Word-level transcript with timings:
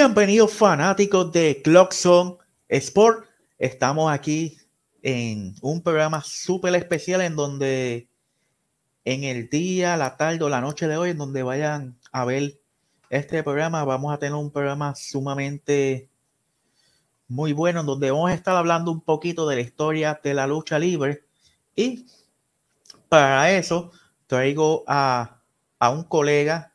Bienvenidos 0.00 0.52
fanáticos 0.52 1.32
de 1.32 1.60
Clockson 1.60 2.38
Sport. 2.68 3.26
Estamos 3.58 4.12
aquí 4.12 4.56
en 5.02 5.56
un 5.60 5.82
programa 5.82 6.22
súper 6.24 6.76
especial 6.76 7.20
en 7.20 7.34
donde 7.34 8.08
en 9.04 9.24
el 9.24 9.50
día, 9.50 9.96
la 9.96 10.16
tarde 10.16 10.44
o 10.44 10.48
la 10.48 10.60
noche 10.60 10.86
de 10.86 10.96
hoy, 10.96 11.10
en 11.10 11.18
donde 11.18 11.42
vayan 11.42 11.98
a 12.12 12.24
ver 12.24 12.60
este 13.10 13.42
programa, 13.42 13.84
vamos 13.84 14.14
a 14.14 14.18
tener 14.18 14.36
un 14.36 14.52
programa 14.52 14.94
sumamente 14.94 16.08
muy 17.26 17.52
bueno, 17.52 17.80
en 17.80 17.86
donde 17.86 18.12
vamos 18.12 18.30
a 18.30 18.34
estar 18.34 18.54
hablando 18.54 18.92
un 18.92 19.00
poquito 19.00 19.48
de 19.48 19.56
la 19.56 19.62
historia 19.62 20.20
de 20.22 20.32
la 20.32 20.46
lucha 20.46 20.78
libre. 20.78 21.24
Y 21.74 22.06
para 23.08 23.50
eso 23.50 23.90
traigo 24.28 24.84
a, 24.86 25.40
a 25.80 25.90
un 25.90 26.04
colega 26.04 26.72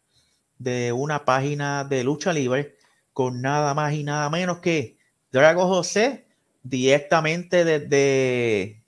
de 0.58 0.92
una 0.92 1.24
página 1.24 1.86
de 1.86 2.04
lucha 2.04 2.34
libre 2.34 2.83
con 3.14 3.42
nada 3.42 3.74
más 3.74 3.94
y 3.94 4.04
nada 4.04 4.30
menos 4.30 4.60
que 4.60 4.98
Drago 5.32 5.68
José, 5.68 6.26
directamente 6.64 7.64
desde 7.64 8.84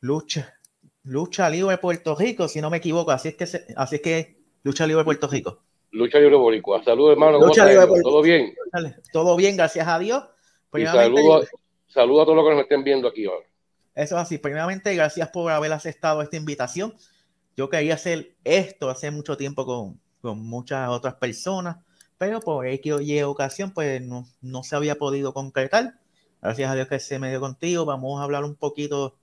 Lucha, 0.00 0.54
Lucha 1.04 1.48
Libre 1.48 1.78
Puerto 1.78 2.14
Rico, 2.14 2.48
si 2.48 2.60
no 2.60 2.70
me 2.70 2.78
equivoco. 2.78 3.10
Así 3.10 3.28
es 3.28 3.36
que, 3.36 3.44
así 3.76 3.96
es 3.96 4.02
que 4.02 4.36
Lucha 4.62 4.86
Libre 4.86 5.04
Puerto 5.04 5.28
Rico. 5.28 5.62
Lucha 5.90 6.18
Libre 6.18 6.36
Boricua. 6.36 6.82
Saludos, 6.82 7.12
hermano. 7.12 7.38
Lucha 7.38 7.64
Libre 7.64 7.86
¿Todo 8.02 8.22
bien? 8.22 8.54
Todo 9.12 9.36
bien, 9.36 9.56
gracias 9.56 9.86
a 9.86 9.98
Dios. 9.98 10.24
Saludos 10.72 11.48
saludo 11.94 12.22
a 12.22 12.24
todos 12.24 12.36
los 12.36 12.44
que 12.44 12.50
nos 12.50 12.62
estén 12.62 12.82
viendo 12.82 13.06
aquí 13.06 13.24
ahora. 13.24 13.46
Eso 13.94 14.16
es 14.16 14.22
así. 14.22 14.38
Primeramente, 14.38 14.92
gracias 14.96 15.28
por 15.28 15.52
haber 15.52 15.72
aceptado 15.72 16.20
esta 16.20 16.36
invitación. 16.36 16.92
Yo 17.56 17.70
quería 17.70 17.94
hacer 17.94 18.34
esto 18.42 18.90
hace 18.90 19.12
mucho 19.12 19.36
tiempo 19.36 19.64
con, 19.64 20.00
con 20.20 20.40
muchas 20.40 20.88
otras 20.88 21.14
personas 21.14 21.76
pero 22.24 22.40
por 22.40 22.66
X 22.66 23.02
y 23.02 23.20
ocasión, 23.20 23.72
pues 23.74 24.00
no, 24.00 24.26
no, 24.40 24.62
se 24.62 24.74
había 24.74 24.94
podido 24.94 25.34
concretar. 25.34 25.98
Gracias 26.40 26.70
a 26.70 26.74
Dios 26.74 26.88
que 26.88 26.98
se 26.98 27.18
me 27.18 27.28
dio 27.28 27.38
contigo. 27.38 27.84
Vamos 27.84 28.18
a 28.18 28.24
hablar 28.24 28.44
un 28.44 28.54
poquito 28.54 29.18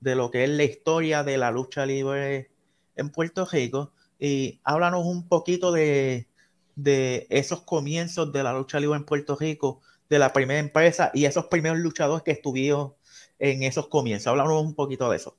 de 0.00 0.16
lo 0.16 0.32
que 0.32 0.42
es 0.42 0.50
la 0.50 0.64
historia 0.64 1.22
de 1.22 1.38
la 1.38 1.52
lucha 1.52 1.86
libre 1.86 2.50
en 2.96 3.10
Puerto 3.10 3.46
Rico 3.46 3.92
y 4.18 4.58
háblanos 4.64 5.06
un 5.06 5.28
poquito 5.28 5.70
de, 5.70 6.26
de 6.74 7.28
esos 7.30 7.62
comienzos 7.62 8.32
de 8.32 8.42
la 8.42 8.52
lucha 8.52 8.80
libre 8.80 8.96
en 8.96 9.04
Puerto 9.04 9.36
Rico, 9.36 9.80
de 10.10 10.18
la 10.18 10.32
primera 10.32 10.58
empresa 10.58 11.12
y 11.14 11.26
esos 11.26 11.46
primeros 11.46 11.78
luchadores 11.78 12.24
que 12.24 12.32
estuvieron 12.32 12.94
en 13.38 13.62
esos 13.62 13.86
comienzos. 13.86 14.26
Háblanos 14.26 14.60
un 14.64 14.74
poquito 14.74 15.08
de 15.08 15.18
eso. 15.18 15.36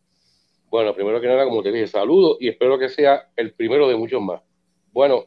Bueno, 0.69 0.95
primero 0.95 1.19
que 1.19 1.27
nada, 1.27 1.43
como 1.43 1.61
te 1.63 1.73
dije, 1.73 1.85
saludo 1.85 2.37
y 2.39 2.47
espero 2.47 2.79
que 2.79 2.87
sea 2.87 3.29
el 3.35 3.53
primero 3.53 3.89
de 3.89 3.97
muchos 3.97 4.21
más. 4.21 4.41
Bueno, 4.93 5.25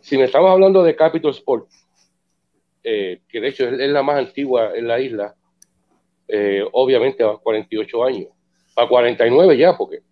si 0.00 0.16
me 0.16 0.24
estamos 0.24 0.50
hablando 0.50 0.82
de 0.82 0.96
Capital 0.96 1.30
Sport, 1.32 1.68
eh, 2.82 3.20
que 3.28 3.40
de 3.40 3.48
hecho 3.48 3.68
es, 3.68 3.90
la 3.90 4.02
más 4.02 4.18
antigua 4.18 4.72
en 4.74 4.86
la 4.86 5.00
isla, 5.00 5.34
eh, 6.26 6.64
obviamente 6.72 7.24
a 7.24 7.36
48 7.36 8.04
años, 8.04 8.28
a 8.76 8.88
49 8.88 9.56
ya, 9.56 9.76
porque 9.76 10.02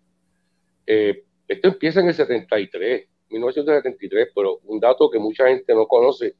eh, 0.85 1.23
esto 1.47 1.67
empieza 1.69 2.01
en 2.01 2.07
el 2.07 2.13
73, 2.13 3.07
1973, 3.29 4.31
pero 4.35 4.59
un 4.65 4.79
dato 4.79 5.09
que 5.09 5.19
mucha 5.19 5.47
gente 5.47 5.73
no 5.73 5.87
conoce 5.87 6.35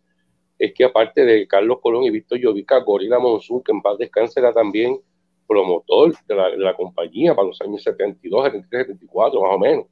es 0.60 0.74
que 0.74 0.84
aparte 0.84 1.24
de 1.24 1.48
Carlos 1.48 1.80
Colón 1.82 2.04
y 2.04 2.10
Víctor 2.10 2.40
Llovica, 2.40 2.80
Gorila 2.80 3.20
Monzón, 3.20 3.62
que 3.64 3.72
en 3.72 3.82
paz 3.82 3.98
descanse, 3.98 4.40
era 4.40 4.52
también 4.52 5.00
promotor 5.48 6.14
de 6.28 6.36
la, 6.36 6.50
de 6.50 6.58
la 6.58 6.76
compañía 6.76 7.36
para 7.36 7.48
los 7.48 7.62
años 7.62 7.84
72, 7.84 8.46
73, 8.46 8.88
74, 8.88 9.42
más 9.42 9.56
o 9.56 9.60
menos. 9.60 9.86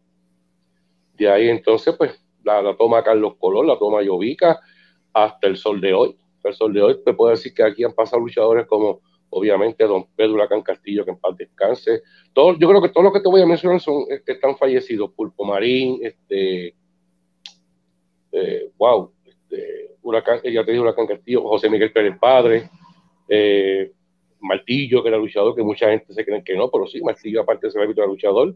De 1.13 1.29
ahí 1.29 1.49
entonces, 1.49 1.95
pues 1.95 2.24
la, 2.45 2.75
toma 2.77 3.03
Carlos 3.03 3.35
Colón, 3.39 3.67
la 3.67 3.77
toma 3.77 4.01
Llovica, 4.01 4.59
hasta 5.13 5.47
el 5.47 5.57
sol 5.57 5.81
de 5.81 5.93
hoy. 5.93 6.15
El 6.43 6.53
sol 6.53 6.73
de 6.73 6.81
hoy 6.81 6.97
te 7.03 7.13
puedo 7.13 7.31
decir 7.31 7.53
que 7.53 7.63
aquí 7.63 7.83
han 7.83 7.93
pasado 7.93 8.21
luchadores 8.21 8.67
como 8.67 9.01
obviamente 9.29 9.83
don 9.85 10.05
Pedro 10.15 10.37
Lacán 10.37 10.61
Castillo, 10.61 11.03
que 11.03 11.11
en 11.11 11.17
paz 11.17 11.35
descanse. 11.35 12.03
Todo, 12.31 12.57
yo 12.57 12.69
creo 12.69 12.81
que 12.81 12.89
todos 12.89 13.03
los 13.03 13.13
que 13.13 13.19
te 13.19 13.27
voy 13.27 13.41
a 13.41 13.45
mencionar 13.45 13.79
son 13.81 14.05
que 14.07 14.31
están 14.31 14.55
fallecidos. 14.55 15.11
Pulpo 15.11 15.43
Marín, 15.43 15.99
este, 16.01 16.75
eh, 18.31 18.69
wow, 18.77 19.11
este, 19.25 19.91
Huracán, 20.01 20.39
ya 20.43 20.63
te 20.63 20.71
dije 20.71 20.81
Huracán 20.81 21.07
Castillo, 21.07 21.41
José 21.41 21.69
Miguel 21.69 21.91
Pérez 21.91 22.17
Padre, 22.19 22.69
eh, 23.27 23.91
Martillo, 24.39 25.01
que 25.01 25.09
era 25.09 25.17
luchador, 25.17 25.55
que 25.55 25.63
mucha 25.63 25.89
gente 25.89 26.13
se 26.13 26.23
cree 26.23 26.43
que 26.43 26.55
no, 26.55 26.69
pero 26.69 26.85
sí, 26.85 27.01
Martillo 27.01 27.41
aparte 27.41 27.67
de 27.67 27.71
ser 27.71 27.81
árbitro 27.81 28.05
luchador. 28.05 28.55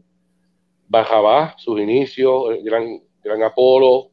Bajabá, 0.88 1.54
sus 1.58 1.80
inicios, 1.80 2.56
el 2.56 2.64
gran 2.64 3.00
Gran 3.22 3.42
Apolo, 3.42 4.10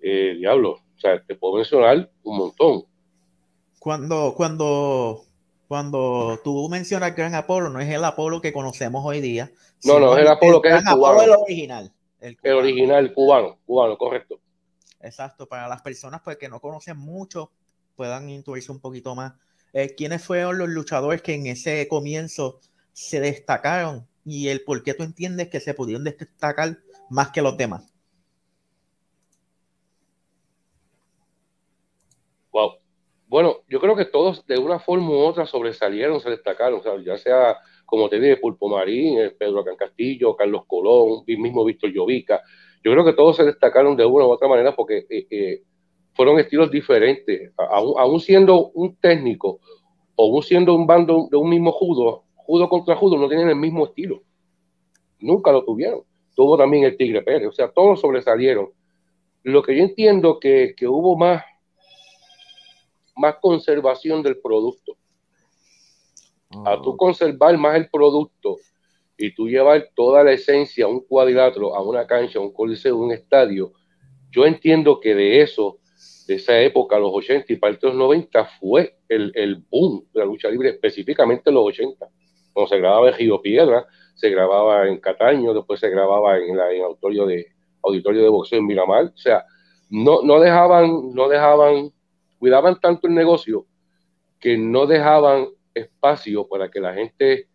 eh, 0.00 0.34
diablo, 0.38 0.72
o 0.72 1.00
sea, 1.00 1.22
te 1.22 1.34
puedo 1.34 1.56
mencionar 1.56 2.10
un 2.22 2.36
montón. 2.36 2.84
Cuando, 3.78 4.34
cuando, 4.36 5.24
cuando 5.68 6.40
tú 6.42 6.68
mencionas 6.68 7.14
Gran 7.14 7.34
Apolo, 7.34 7.70
no 7.70 7.80
es 7.80 7.88
el 7.88 8.04
Apolo 8.04 8.40
que 8.40 8.52
conocemos 8.52 9.04
hoy 9.04 9.20
día. 9.20 9.50
No, 9.84 10.00
no, 10.00 10.16
es 10.16 10.22
el 10.22 10.28
Apolo 10.28 10.60
que 10.60 10.68
es 10.68 10.74
el 10.74 10.84
cubano. 10.84 11.22
el 11.22 11.30
original. 11.30 11.92
El, 12.20 12.36
original 12.52 13.12
cubano, 13.14 13.58
cubano, 13.64 13.96
correcto. 13.96 14.40
Exacto, 15.00 15.46
para 15.46 15.68
las 15.68 15.82
personas 15.82 16.20
pues, 16.24 16.36
que 16.36 16.48
no 16.48 16.60
conocen 16.60 16.96
mucho, 16.96 17.52
puedan 17.94 18.28
intuirse 18.28 18.72
un 18.72 18.80
poquito 18.80 19.14
más. 19.14 19.34
Eh, 19.72 19.94
¿Quiénes 19.96 20.24
fueron 20.24 20.58
los 20.58 20.68
luchadores 20.68 21.22
que 21.22 21.34
en 21.34 21.46
ese 21.46 21.86
comienzo 21.86 22.60
se 22.92 23.20
destacaron 23.20 24.08
y 24.24 24.48
el 24.48 24.62
por 24.64 24.82
qué 24.82 24.94
tú 24.94 25.04
entiendes 25.04 25.48
que 25.48 25.60
se 25.60 25.74
pudieron 25.74 26.04
destacar 26.04 26.78
más 27.10 27.30
que 27.30 27.42
los 27.42 27.56
demás? 27.56 27.92
Wow. 32.52 32.72
Bueno, 33.26 33.56
yo 33.68 33.80
creo 33.80 33.94
que 33.94 34.06
todos 34.06 34.46
de 34.46 34.58
una 34.58 34.78
forma 34.78 35.10
u 35.10 35.18
otra 35.18 35.44
sobresalieron, 35.44 36.20
se 36.20 36.30
destacaron, 36.30 36.80
ya 37.04 37.18
sea, 37.18 37.58
como 37.84 38.08
te 38.08 38.18
dije, 38.18 38.38
Pulpo 38.38 38.68
Marín, 38.68 39.18
eh, 39.18 39.30
Pedro 39.30 39.64
Can 39.64 39.76
Castillo, 39.76 40.34
Carlos 40.34 40.62
Colón, 40.66 41.24
mismo 41.26 41.64
Víctor 41.64 41.90
Llovica. 41.90 42.42
Yo 42.82 42.92
creo 42.92 43.04
que 43.04 43.12
todos 43.12 43.36
se 43.36 43.44
destacaron 43.44 43.96
de 43.96 44.04
una 44.06 44.26
u 44.26 44.30
otra 44.30 44.48
manera 44.48 44.74
porque 44.74 45.06
eh, 45.10 45.26
eh, 45.30 45.62
fueron 46.14 46.38
estilos 46.38 46.70
diferentes. 46.70 47.52
Aún, 47.56 48.20
siendo 48.20 48.70
un 48.70 48.96
técnico 48.96 49.60
o 50.16 50.32
aún 50.32 50.42
siendo 50.42 50.74
un 50.74 50.86
bando 50.86 51.28
de 51.30 51.36
un 51.36 51.50
mismo 51.50 51.72
judo, 51.72 52.24
judo 52.34 52.68
contra 52.68 52.96
judo 52.96 53.18
no 53.18 53.28
tienen 53.28 53.48
el 53.48 53.56
mismo 53.56 53.86
estilo. 53.86 54.22
Nunca 55.20 55.52
lo 55.52 55.64
tuvieron 55.64 56.02
tuvo 56.38 56.56
también 56.56 56.84
el 56.84 56.96
Tigre 56.96 57.20
Pérez, 57.22 57.48
o 57.48 57.52
sea, 57.52 57.66
todos 57.66 58.00
sobresalieron. 58.00 58.70
Lo 59.42 59.60
que 59.60 59.76
yo 59.76 59.82
entiendo 59.82 60.38
que, 60.38 60.72
que 60.76 60.86
hubo 60.86 61.16
más, 61.16 61.42
más 63.16 63.34
conservación 63.40 64.22
del 64.22 64.38
producto. 64.38 64.96
A 66.64 66.80
tú 66.80 66.92
ah. 66.92 66.96
conservar 66.96 67.58
más 67.58 67.74
el 67.74 67.90
producto 67.90 68.58
y 69.16 69.34
tú 69.34 69.48
llevar 69.48 69.90
toda 69.96 70.22
la 70.22 70.30
esencia, 70.30 70.86
un 70.86 71.00
cuadrilátero, 71.00 71.74
a 71.74 71.82
una 71.82 72.06
cancha, 72.06 72.38
un 72.38 72.52
coliseo, 72.52 72.96
un 72.96 73.10
estadio, 73.10 73.72
yo 74.30 74.46
entiendo 74.46 75.00
que 75.00 75.16
de 75.16 75.42
eso, 75.42 75.78
de 76.28 76.36
esa 76.36 76.60
época, 76.60 77.00
los 77.00 77.10
80 77.12 77.52
y 77.52 77.56
parte 77.56 77.84
de 77.84 77.88
los 77.88 77.96
90, 77.96 78.44
fue 78.60 78.96
el, 79.08 79.32
el 79.34 79.56
boom 79.56 80.06
de 80.14 80.20
la 80.20 80.26
lucha 80.26 80.48
libre, 80.48 80.68
específicamente 80.68 81.50
en 81.50 81.54
los 81.56 81.66
80, 81.66 82.08
cuando 82.52 82.68
se 82.68 82.78
grababa 82.78 83.08
el 83.08 83.14
Río 83.14 83.42
Piedra, 83.42 83.84
se 84.18 84.30
grababa 84.30 84.88
en 84.88 84.98
Cataño, 84.98 85.54
después 85.54 85.78
se 85.78 85.88
grababa 85.88 86.38
en, 86.38 86.56
la, 86.56 86.64
auditorio, 86.84 87.24
de, 87.24 87.46
auditorio 87.82 88.22
de 88.24 88.28
boxeo 88.28 88.58
en 88.58 88.66
Miramar. 88.66 89.04
O 89.04 89.16
sea, 89.16 89.44
no, 89.90 90.22
no 90.22 90.40
dejaban, 90.40 91.14
no 91.14 91.28
dejaban, 91.28 91.92
cuidaban 92.38 92.80
tanto 92.80 93.06
el 93.06 93.14
negocio 93.14 93.64
que 94.40 94.58
no 94.58 94.86
dejaban 94.86 95.48
espacio 95.72 96.48
para 96.48 96.68
que 96.68 96.80
la 96.80 96.94
gente 96.94 97.46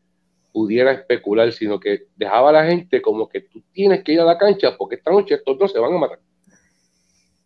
pudiera 0.53 0.93
especular, 0.93 1.51
sino 1.51 1.79
que 1.79 2.03
dejaba 2.15 2.49
a 2.49 2.53
la 2.53 2.65
gente 2.65 3.01
como 3.01 3.27
que 3.27 3.41
tú 3.41 3.61
tienes 3.73 4.01
que 4.03 4.13
ir 4.13 4.21
a 4.21 4.25
la 4.25 4.38
cancha 4.38 4.77
porque 4.77 4.95
esta 4.95 5.11
noche 5.11 5.35
estos 5.35 5.57
dos 5.57 5.71
se 5.71 5.79
van 5.79 5.93
a 5.93 5.97
matar. 5.97 6.19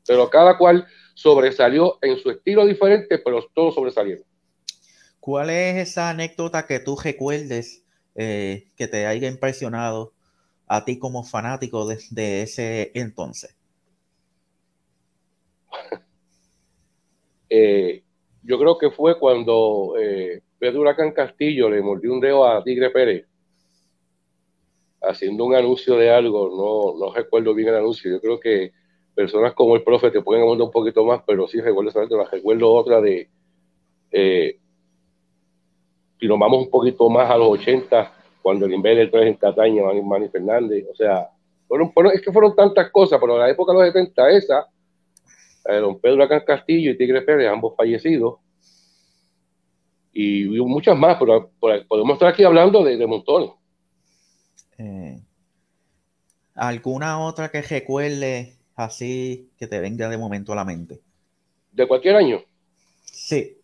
Pero 0.06 0.30
cada 0.30 0.60
cual 0.60 0.86
sobresalió 1.16 1.98
en 2.04 2.18
su 2.18 2.30
estilo 2.30 2.66
diferente, 2.68 3.18
pero 3.18 3.44
todos 3.52 3.74
sobresalieron. 3.74 4.24
¿Cuál 5.20 5.50
es 5.50 5.90
esa 5.90 6.12
anécdota 6.12 6.68
que 6.68 6.80
tú 6.80 6.96
recuerdes 7.04 7.87
eh, 8.18 8.72
que 8.76 8.88
te 8.88 9.06
haya 9.06 9.28
impresionado 9.28 10.12
a 10.68 10.84
ti 10.84 10.98
como 10.98 11.24
fanático 11.24 11.88
de, 11.88 12.42
ese 12.42 12.92
entonces? 12.96 13.56
Eh, 17.48 18.04
yo 18.42 18.58
creo 18.58 18.78
que 18.80 18.90
fue 18.90 19.20
cuando 19.20 19.94
eh, 20.00 20.42
Pedro 20.58 20.82
Huracán 20.82 21.12
Castillo 21.12 21.70
le 21.70 21.82
mordió 21.82 22.12
un 22.12 22.20
dedo 22.20 22.46
a 22.46 22.64
Tigre 22.64 22.90
Pérez 22.90 23.28
haciendo 25.00 25.46
un 25.46 25.54
anuncio 25.54 25.96
de 25.96 26.10
algo, 26.10 26.50
no, 26.98 27.06
no 27.06 27.14
recuerdo 27.14 27.54
bien 27.54 27.70
el 27.70 27.76
anuncio, 27.76 28.12
yo 28.12 28.20
creo 28.20 28.40
que 28.40 28.74
personas 29.14 29.54
como 29.54 29.76
el 29.76 29.84
profe 29.84 30.10
te 30.10 30.22
pueden 30.22 30.42
hablar 30.42 30.64
un 30.64 30.72
poquito 30.72 31.06
más, 31.06 31.22
pero 31.26 31.48
sí 31.48 31.62
recuerdo 31.62 31.92
esa 31.92 32.04
recuerdo 32.32 32.74
otra 32.74 33.00
de 33.00 33.30
si 36.20 36.28
nos 36.28 36.40
vamos 36.40 36.66
un 36.66 36.70
poquito 36.70 37.10
más 37.10 37.30
a 37.30 37.38
los 37.38 37.50
80, 37.50 38.12
cuando 38.42 38.66
el 38.66 38.74
Invader 38.74 39.12
3 39.12 39.28
en 39.28 39.34
Cataña, 39.36 39.84
Manny, 40.04 40.30
Fernández, 40.30 40.86
o 40.92 40.96
sea, 40.96 41.30
fueron, 41.68 41.92
es 42.14 42.22
que 42.22 42.32
fueron 42.32 42.56
tantas 42.56 42.90
cosas, 42.92 43.20
pero 43.20 43.34
en 43.34 43.42
la 43.42 43.50
época 43.50 43.74
de 43.74 43.80
los 43.80 43.88
70, 43.88 44.30
esa, 44.30 44.68
don 45.66 46.00
Pedro 46.00 46.24
Acán 46.24 46.44
Castillo 46.46 46.92
y 46.92 46.98
Tigre 46.98 47.22
Pérez, 47.22 47.50
ambos 47.50 47.76
fallecidos. 47.76 48.40
Y 50.14 50.46
muchas 50.62 50.98
más, 50.98 51.18
pero, 51.20 51.52
podemos 51.60 52.14
estar 52.14 52.30
aquí 52.30 52.44
hablando 52.44 52.84
de, 52.84 53.06
montones. 53.06 53.52
Eh, 54.80 55.20
¿Alguna 56.56 57.20
otra 57.20 57.50
que 57.50 57.62
recuerde 57.62 58.56
así 58.76 59.52
que 59.58 59.68
te 59.68 59.80
venga 59.80 60.10
de 60.10 60.18
momento 60.18 60.54
a 60.54 60.56
la 60.56 60.66
mente? 60.66 61.02
¿De 61.72 61.88
cualquier 61.88 62.16
año? 62.16 62.42
Sí. 63.04 63.57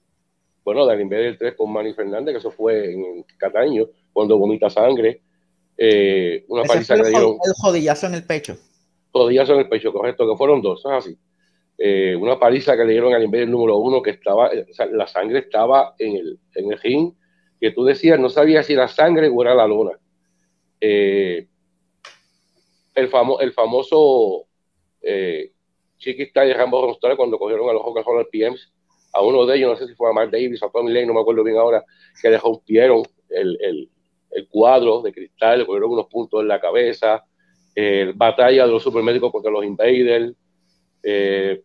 Bueno, 0.64 0.86
de 0.86 0.96
del 1.06 1.38
3 1.38 1.56
con 1.56 1.72
Manny 1.72 1.94
Fernández, 1.94 2.34
que 2.34 2.40
eso 2.40 2.52
fue 2.52 2.94
en 2.94 3.24
Cataño, 3.38 3.88
cuando 4.14 4.38
vomita 4.38 4.70
sangre. 4.70 5.22
Eh, 5.78 6.46
una 6.48 6.64
paliza 6.64 6.96
que 6.96 7.10
dieron. 7.10 7.38
El 7.44 7.54
jodillazo 7.62 8.08
en 8.08 8.14
el 8.14 8.26
pecho. 8.26 8.58
Jodillazo 9.12 9.54
en 9.54 9.60
el 9.60 9.70
pecho, 9.70 9.92
correcto, 9.92 10.30
que 10.30 10.38
fueron 10.38 10.62
dos, 10.62 10.80
es 10.86 10.92
así. 10.92 11.18
Eh, 11.78 12.16
una 12.16 12.40
paliza 12.40 12.78
que 12.78 12.86
le 12.86 12.92
dieron 12.92 13.14
al 13.14 13.30
del 13.30 13.52
número 13.52 13.78
uno, 13.78 14.02
que 14.02 14.12
estaba, 14.12 14.52
la 14.92 15.08
sangre 15.08 15.40
estaba 15.40 15.96
en 15.98 16.16
el, 16.16 16.40
en 16.56 16.72
el 16.72 16.80
ring, 16.80 17.14
que 17.60 17.72
tú 17.72 17.84
decías, 17.84 18.20
no 18.20 18.30
sabías 18.30 18.66
si 18.66 18.74
era 18.74 18.88
sangre 18.88 19.30
o 19.30 19.42
era 19.42 19.56
la 19.56 19.68
lona. 19.68 19.92
Eh, 20.80 21.48
el, 22.96 23.08
famo, 23.08 23.40
el 23.40 23.54
famoso 23.54 24.46
eh, 25.02 25.52
Chiquita 25.98 26.46
y 26.46 26.54
Rambo 26.54 26.98
cuando 27.16 27.40
cogieron 27.40 27.70
a 27.70 27.74
los 27.74 27.84
Coca-Cola 27.84 28.26
PMs, 28.32 28.72
a 29.14 29.22
uno 29.22 29.46
de 29.46 29.58
ellos, 29.58 29.72
no 29.72 29.76
sé 29.78 29.88
si 29.88 29.96
fue 29.96 30.10
a 30.10 30.14
Mark 30.14 30.32
Davis 30.32 30.62
o 30.62 30.66
a 30.66 30.72
Tommy 30.72 30.92
Lane, 30.92 31.06
no 31.06 31.14
me 31.14 31.22
acuerdo 31.22 31.44
bien 31.44 31.58
ahora, 31.58 31.84
que 32.22 32.30
le 32.30 32.38
rompieron 32.38 33.04
el, 33.30 33.58
el, 33.62 33.90
el 34.32 34.48
cuadro 34.48 35.02
de 35.02 35.14
cristal, 35.14 35.60
le 35.60 35.66
cogieron 35.66 35.92
unos 35.92 36.08
puntos 36.08 36.42
en 36.42 36.48
la 36.48 36.60
cabeza, 36.60 37.24
batalla 38.16 38.66
de 38.66 38.72
los 38.72 38.84
supermédicos 38.84 39.32
contra 39.32 39.52
los 39.52 39.64
invaders, 39.64 40.34
eh, 41.04 41.62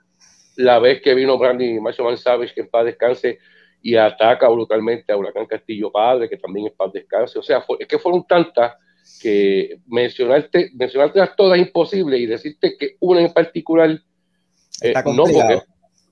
la 0.56 0.78
vez 0.78 1.00
que 1.00 1.14
vino 1.14 1.38
Brandy 1.38 1.80
Macho 1.80 2.16
Savage, 2.16 2.54
que 2.54 2.62
en 2.62 2.68
paz 2.68 2.84
descanse, 2.84 3.38
y 3.80 3.94
ataca 3.94 4.48
brutalmente 4.48 5.12
a 5.12 5.16
Huracán 5.16 5.46
Castillo 5.46 5.92
Padre, 5.92 6.28
que 6.28 6.36
también 6.36 6.66
en 6.66 6.72
paz 6.76 6.92
descanse. 6.92 7.38
O 7.38 7.42
sea, 7.42 7.64
es 7.78 7.86
que 7.86 7.98
fueron 7.98 8.26
tantas 8.26 8.74
que 9.22 9.78
mencionarte, 9.86 10.70
mencionarte 10.74 11.20
todas 11.36 11.58
es 11.58 11.66
imposible 11.66 12.18
y 12.18 12.26
decirte 12.26 12.76
que 12.76 12.96
una 13.00 13.20
en 13.20 13.32
particular 13.32 13.90
eh, 13.90 14.00
está 14.80 15.02
no, 15.04 15.24
porque 15.24 15.62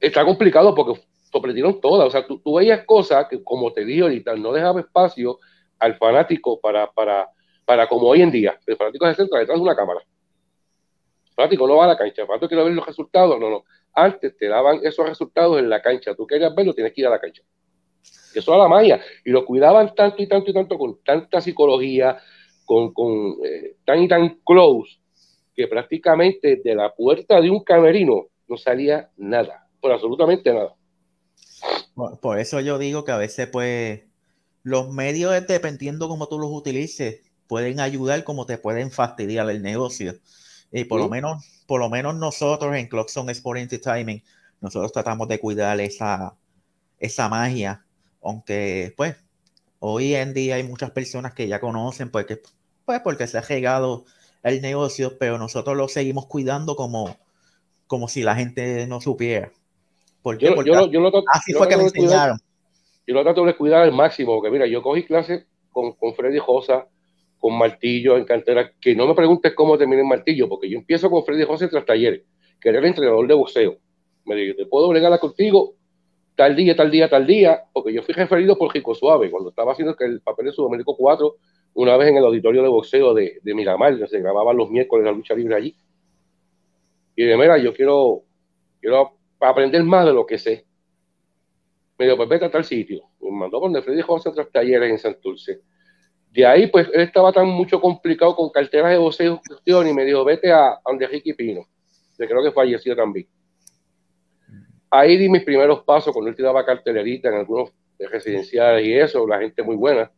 está 0.00 0.24
complicado 0.24 0.74
porque 0.74 1.00
sorprendieron 1.30 1.80
todas. 1.80 2.08
O 2.08 2.10
sea, 2.10 2.26
tú, 2.26 2.40
veías 2.54 2.84
cosas 2.84 3.26
que, 3.28 3.42
como 3.42 3.72
te 3.72 3.84
dije 3.84 4.02
ahorita, 4.02 4.34
no 4.36 4.52
dejaba 4.52 4.80
espacio 4.80 5.38
al 5.78 5.96
fanático 5.96 6.60
para, 6.60 6.90
para, 6.90 7.28
para 7.64 7.86
como 7.86 8.08
hoy 8.08 8.22
en 8.22 8.30
día. 8.30 8.58
El 8.66 8.76
fanático 8.76 9.06
se 9.06 9.14
centra 9.14 9.40
detrás 9.40 9.58
de 9.58 9.62
una 9.62 9.76
cámara 9.76 10.00
fanático 11.36 11.68
no 11.68 11.76
va 11.76 11.84
a 11.84 11.88
la 11.88 11.96
cancha, 11.96 12.22
el 12.22 12.26
fanático 12.26 12.48
quiere 12.48 12.64
ver 12.64 12.72
los 12.72 12.86
resultados, 12.86 13.38
no, 13.38 13.50
no. 13.50 13.64
Antes 13.92 14.36
te 14.36 14.48
daban 14.48 14.80
esos 14.82 15.06
resultados 15.06 15.58
en 15.58 15.68
la 15.68 15.80
cancha, 15.80 16.14
tú 16.14 16.26
querías 16.26 16.54
verlo, 16.54 16.74
tienes 16.74 16.92
que 16.92 17.02
ir 17.02 17.06
a 17.06 17.10
la 17.10 17.20
cancha. 17.20 17.42
Eso 18.34 18.52
era 18.52 18.64
la 18.64 18.68
magia, 18.68 19.00
y 19.24 19.30
lo 19.30 19.44
cuidaban 19.44 19.94
tanto 19.94 20.22
y 20.22 20.26
tanto 20.26 20.50
y 20.50 20.54
tanto, 20.54 20.78
con 20.78 21.02
tanta 21.04 21.40
psicología, 21.40 22.18
con, 22.64 22.92
con 22.92 23.36
eh, 23.44 23.76
tan 23.84 24.02
y 24.02 24.08
tan 24.08 24.40
close, 24.44 24.98
que 25.54 25.68
prácticamente 25.68 26.56
de 26.56 26.74
la 26.74 26.94
puerta 26.94 27.40
de 27.40 27.50
un 27.50 27.62
camerino 27.62 28.26
no 28.48 28.56
salía 28.56 29.10
nada, 29.16 29.66
por 29.80 29.92
absolutamente 29.92 30.52
nada. 30.52 30.74
Por, 31.96 32.38
eso 32.38 32.60
yo 32.60 32.78
digo 32.78 33.04
que 33.04 33.12
a 33.12 33.16
veces, 33.16 33.48
pues, 33.48 34.02
los 34.62 34.92
medios, 34.92 35.32
dependiendo 35.46 36.08
cómo 36.08 36.28
tú 36.28 36.38
los 36.38 36.50
utilices, 36.50 37.22
pueden 37.46 37.80
ayudar 37.80 38.22
como 38.22 38.44
te 38.44 38.58
pueden 38.58 38.90
fastidiar 38.90 39.48
el 39.48 39.62
negocio. 39.62 40.14
Y 40.70 40.84
por, 40.84 41.00
lo 41.00 41.08
menos, 41.08 41.64
por 41.66 41.80
lo 41.80 41.88
menos 41.88 42.14
nosotros 42.16 42.76
en 42.76 42.88
Clockson 42.88 43.30
Sport 43.30 43.60
Entertainment, 43.60 44.22
nosotros 44.60 44.92
tratamos 44.92 45.26
de 45.28 45.40
cuidar 45.40 45.80
esa, 45.80 46.36
esa 46.98 47.28
magia, 47.30 47.86
aunque 48.22 48.92
pues 48.96 49.16
hoy 49.78 50.14
en 50.16 50.34
día 50.34 50.56
hay 50.56 50.64
muchas 50.64 50.90
personas 50.90 51.32
que 51.32 51.48
ya 51.48 51.60
conocen 51.60 52.10
porque, 52.10 52.42
pues, 52.84 53.00
porque 53.00 53.26
se 53.26 53.38
ha 53.38 53.42
llegado 53.42 54.04
el 54.42 54.60
negocio, 54.60 55.16
pero 55.18 55.38
nosotros 55.38 55.76
lo 55.76 55.88
seguimos 55.88 56.26
cuidando 56.26 56.76
como, 56.76 57.16
como 57.86 58.08
si 58.08 58.22
la 58.22 58.36
gente 58.36 58.86
no 58.86 59.00
supiera. 59.00 59.50
Porque, 60.26 60.48
así 61.32 61.52
fue 61.52 61.68
que 61.68 61.76
me 61.76 61.84
enseñaron. 61.84 62.36
yo 63.06 63.14
lo 63.14 63.22
trato 63.22 63.44
de 63.44 63.54
cuidar 63.54 63.82
al 63.82 63.92
máximo, 63.92 64.34
porque 64.34 64.50
mira, 64.50 64.66
yo 64.66 64.82
cogí 64.82 65.04
clases 65.04 65.46
con, 65.70 65.92
con 65.92 66.16
Freddy 66.16 66.40
Josa, 66.40 66.88
con 67.38 67.56
martillo 67.56 68.16
en 68.16 68.24
cantera, 68.24 68.72
que 68.80 68.96
no 68.96 69.06
me 69.06 69.14
preguntes 69.14 69.54
cómo 69.54 69.78
terminé 69.78 70.02
el 70.02 70.08
martillo, 70.08 70.48
porque 70.48 70.68
yo 70.68 70.78
empiezo 70.78 71.08
con 71.12 71.24
Freddy 71.24 71.44
José 71.44 71.68
tras 71.68 71.86
talleres, 71.86 72.24
que 72.60 72.70
era 72.70 72.80
el 72.80 72.86
entrenador 72.86 73.24
de 73.28 73.34
boxeo. 73.34 73.76
Me 74.24 74.34
dijo, 74.34 74.56
¿te 74.56 74.66
puedo 74.66 74.88
bregar 74.88 75.16
contigo? 75.20 75.76
Tal 76.34 76.56
día, 76.56 76.74
tal 76.74 76.90
día, 76.90 77.08
tal 77.08 77.24
día, 77.24 77.62
porque 77.72 77.92
yo 77.92 78.02
fui 78.02 78.12
referido 78.12 78.58
por 78.58 78.74
Rico 78.74 78.96
Suave, 78.96 79.30
cuando 79.30 79.50
estaba 79.50 79.74
haciendo 79.74 79.94
el 80.00 80.22
papel 80.22 80.46
de 80.46 80.52
Sudamérico 80.52 80.96
4, 80.96 81.36
una 81.74 81.96
vez 81.96 82.08
en 82.08 82.16
el 82.16 82.24
auditorio 82.24 82.64
de 82.64 82.68
boxeo 82.68 83.14
de, 83.14 83.38
de 83.44 83.54
Miramar, 83.54 83.96
que 83.96 84.08
se 84.08 84.18
grababan 84.18 84.56
los 84.56 84.70
miércoles 84.70 85.04
la 85.04 85.12
lucha 85.12 85.34
libre 85.34 85.54
allí. 85.54 85.76
Y 87.14 87.22
de 87.22 87.36
mira, 87.36 87.58
yo 87.58 87.72
quiero, 87.72 88.22
quiero 88.80 89.15
aprender 89.40 89.82
más 89.84 90.06
de 90.06 90.12
lo 90.12 90.26
que 90.26 90.38
sé. 90.38 90.66
Me 91.98 92.04
dijo, 92.04 92.16
pues 92.16 92.28
vete 92.28 92.44
a 92.44 92.50
tal 92.50 92.64
sitio. 92.64 93.04
Me 93.20 93.30
mandó 93.30 93.60
con 93.60 93.74
Freddy 93.82 94.02
José 94.02 94.30
tras 94.32 94.50
talleres 94.50 94.90
en 94.90 94.98
Santurce 94.98 95.62
de 96.36 96.44
ahí, 96.44 96.66
pues 96.66 96.86
él 96.92 97.00
estaba 97.00 97.32
tan 97.32 97.46
mucho 97.48 97.80
complicado 97.80 98.36
con 98.36 98.50
carteras 98.50 98.90
de 98.90 98.98
voceo 98.98 99.40
y 99.64 99.92
me 99.94 100.04
dijo, 100.04 100.22
vete 100.22 100.52
a, 100.52 100.66
a 100.68 100.80
donde 100.84 101.06
Ricky 101.06 101.32
Pino, 101.32 101.66
que 102.18 102.28
creo 102.28 102.42
que 102.42 102.52
falleció 102.52 102.94
también. 102.94 103.26
Ahí 104.90 105.16
di 105.16 105.30
mis 105.30 105.42
primeros 105.44 105.82
pasos 105.82 106.12
cuando 106.12 106.28
él 106.28 106.36
tiraba 106.36 106.64
cartelerita 106.64 107.30
en 107.30 107.36
algunos 107.36 107.70
residenciales 107.98 108.86
y 108.86 108.92
eso, 108.92 109.26
la 109.26 109.38
gente 109.38 109.62
muy 109.62 109.76
buena. 109.76 110.12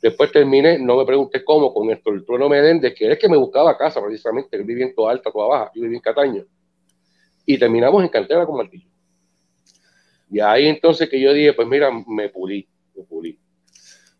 Después 0.00 0.32
terminé, 0.32 0.78
no 0.78 0.96
me 0.96 1.04
pregunté 1.04 1.44
cómo, 1.44 1.72
con 1.74 1.90
el 1.90 2.02
trueno 2.02 2.48
Menéndez, 2.48 2.94
que 2.94 3.12
es 3.12 3.18
que 3.18 3.28
me 3.28 3.36
buscaba 3.36 3.76
casa 3.76 4.02
precisamente, 4.02 4.56
él 4.56 4.64
vivía 4.64 4.86
en 4.86 4.94
toda 4.94 5.12
alta, 5.12 5.30
toda 5.30 5.48
baja, 5.48 5.70
yo 5.74 5.82
vivía 5.82 5.98
en 5.98 6.02
Cataño. 6.02 6.44
Y 7.44 7.58
terminamos 7.58 8.02
en 8.02 8.08
cantera 8.08 8.46
con 8.46 8.56
Martillo. 8.56 8.88
Y 10.30 10.40
ahí 10.40 10.66
entonces 10.66 11.08
que 11.08 11.20
yo 11.20 11.32
dije, 11.32 11.52
pues 11.52 11.68
mira, 11.68 11.90
me 12.06 12.28
pulí, 12.28 12.66
me 12.94 13.02
pulí. 13.04 13.38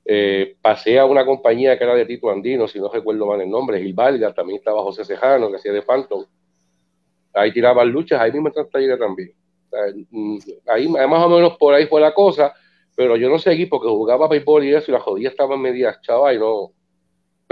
Eh, 0.04 0.56
pasé 0.60 0.98
a 0.98 1.06
una 1.06 1.24
compañía 1.24 1.78
que 1.78 1.84
era 1.84 1.94
de 1.94 2.04
Tito 2.04 2.28
Andino, 2.30 2.66
si 2.66 2.80
no 2.80 2.90
recuerdo 2.92 3.26
mal 3.26 3.40
el 3.40 3.48
nombre, 3.48 3.80
Gil 3.80 3.94
Valga, 3.94 4.34
también 4.34 4.58
estaba 4.58 4.82
José 4.82 5.04
Cejano, 5.04 5.50
que 5.50 5.56
hacía 5.56 5.72
de 5.72 5.82
Phantom. 5.82 6.24
Ahí 7.32 7.52
tiraban 7.52 7.88
luchas, 7.88 8.20
ahí 8.20 8.32
mismo 8.32 8.50
en 8.54 8.70
taller 8.70 8.98
también. 8.98 9.32
Mm, 10.10 10.38
ahí 10.66 10.88
más 10.88 11.24
o 11.24 11.28
menos 11.28 11.56
por 11.56 11.72
ahí 11.72 11.86
fue 11.86 12.00
la 12.00 12.12
cosa, 12.12 12.52
pero 12.94 13.16
yo 13.16 13.30
no 13.30 13.38
seguí 13.38 13.66
porque 13.66 13.88
jugaba 13.88 14.28
béisbol 14.28 14.64
y 14.64 14.74
eso, 14.74 14.90
y 14.90 14.94
las 14.94 15.04
rodillas 15.04 15.32
estaban 15.32 15.60
medias 15.60 16.00
chavas 16.02 16.34
y 16.34 16.38
no. 16.38 16.72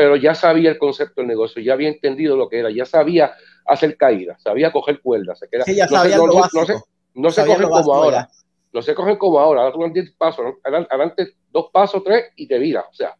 Pero 0.01 0.17
ya 0.17 0.35
sabía 0.35 0.71
el 0.71 0.79
concepto 0.79 1.21
del 1.21 1.29
negocio, 1.29 1.61
ya 1.61 1.75
había 1.75 1.91
entendido 1.91 2.35
lo 2.35 2.49
que 2.49 2.61
era, 2.61 2.71
ya 2.71 2.87
sabía 2.87 3.35
hacer 3.67 3.99
caídas, 3.99 4.43
sabía 4.43 4.73
coger 4.73 5.03
cuerdas. 5.03 5.39
Sí, 5.67 5.75
ya 5.75 5.87
sabía 5.87 6.17
no, 6.17 6.65
se, 6.65 6.75
no 7.13 7.31
se 7.31 7.45
cogen 7.45 7.69
como 7.69 7.95
ahora. 7.95 8.31
No 8.73 8.81
se 8.81 8.95
cogen 8.95 9.17
como 9.17 9.39
ahora, 9.39 9.61
ahora 9.61 9.75
tú 9.75 9.93
10 9.93 10.13
pasos, 10.13 10.55
adelante 10.65 11.35
dos 11.51 11.67
pasos, 11.71 12.03
tres 12.03 12.33
y 12.35 12.49
te 12.49 12.59
viras. 12.59 12.87
O 12.91 12.95
sea, 12.95 13.15